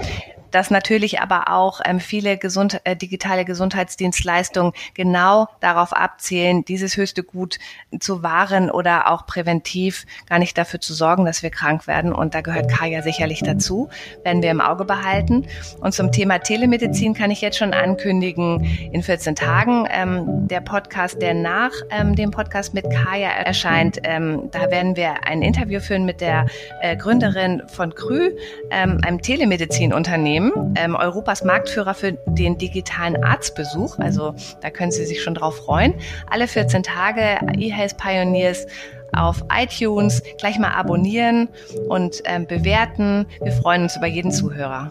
dass 0.51 0.69
natürlich 0.69 1.21
aber 1.21 1.49
auch 1.49 1.81
ähm, 1.85 1.99
viele 1.99 2.37
gesund, 2.37 2.81
äh, 2.83 2.95
digitale 2.95 3.45
Gesundheitsdienstleistungen 3.45 4.73
genau 4.93 5.47
darauf 5.59 5.93
abzielen, 5.93 6.65
dieses 6.65 6.97
höchste 6.97 7.23
Gut 7.23 7.59
zu 7.99 8.23
wahren 8.23 8.69
oder 8.69 9.11
auch 9.11 9.25
präventiv 9.25 10.05
gar 10.27 10.39
nicht 10.39 10.57
dafür 10.57 10.79
zu 10.81 10.93
sorgen, 10.93 11.25
dass 11.25 11.43
wir 11.43 11.49
krank 11.49 11.87
werden. 11.87 12.13
Und 12.13 12.35
da 12.35 12.41
gehört 12.41 12.69
Kaya 12.69 13.01
sicherlich 13.01 13.41
dazu, 13.41 13.89
werden 14.23 14.41
wir 14.41 14.51
im 14.51 14.61
Auge 14.61 14.85
behalten. 14.85 15.45
Und 15.79 15.93
zum 15.93 16.11
Thema 16.11 16.39
Telemedizin 16.39 17.13
kann 17.13 17.31
ich 17.31 17.41
jetzt 17.41 17.57
schon 17.57 17.73
ankündigen, 17.73 18.63
in 18.91 19.03
14 19.03 19.35
Tagen 19.35 19.87
ähm, 19.89 20.47
der 20.47 20.61
Podcast, 20.61 21.21
der 21.21 21.33
nach 21.33 21.71
ähm, 21.89 22.15
dem 22.15 22.31
Podcast 22.31 22.73
mit 22.73 22.89
Kaya 22.89 23.29
erscheint, 23.29 23.99
ähm, 24.03 24.49
da 24.51 24.69
werden 24.71 24.95
wir 24.95 25.25
ein 25.25 25.41
Interview 25.41 25.79
führen 25.79 26.05
mit 26.05 26.21
der 26.21 26.45
äh, 26.81 26.95
Gründerin 26.95 27.63
von 27.67 27.95
Krü, 27.95 28.31
ähm, 28.69 28.99
einem 29.03 29.21
Telemedizinunternehmen 29.21 30.40
Unternehmen, 30.41 30.73
ähm, 30.77 30.95
Europas 30.95 31.43
Marktführer 31.43 31.93
für 31.93 32.13
den 32.25 32.57
digitalen 32.57 33.23
Arztbesuch. 33.23 33.99
Also 33.99 34.33
da 34.61 34.69
können 34.69 34.91
Sie 34.91 35.05
sich 35.05 35.21
schon 35.21 35.35
drauf 35.35 35.57
freuen. 35.57 35.93
Alle 36.29 36.47
14 36.47 36.83
Tage 36.83 37.39
eHealth 37.57 37.97
Pioneers 37.97 38.65
auf 39.13 39.43
iTunes 39.53 40.23
gleich 40.37 40.57
mal 40.57 40.71
abonnieren 40.71 41.49
und 41.89 42.21
ähm, 42.25 42.47
bewerten. 42.47 43.25
Wir 43.41 43.51
freuen 43.51 43.83
uns 43.83 43.97
über 43.97 44.07
jeden 44.07 44.31
Zuhörer. 44.31 44.89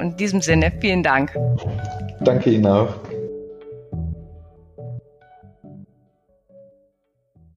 in 0.00 0.16
diesem 0.16 0.40
Sinne, 0.40 0.72
vielen 0.80 1.04
Dank. 1.04 1.32
Danke 2.20 2.50
Ihnen 2.50 2.66
auch. 2.66 2.88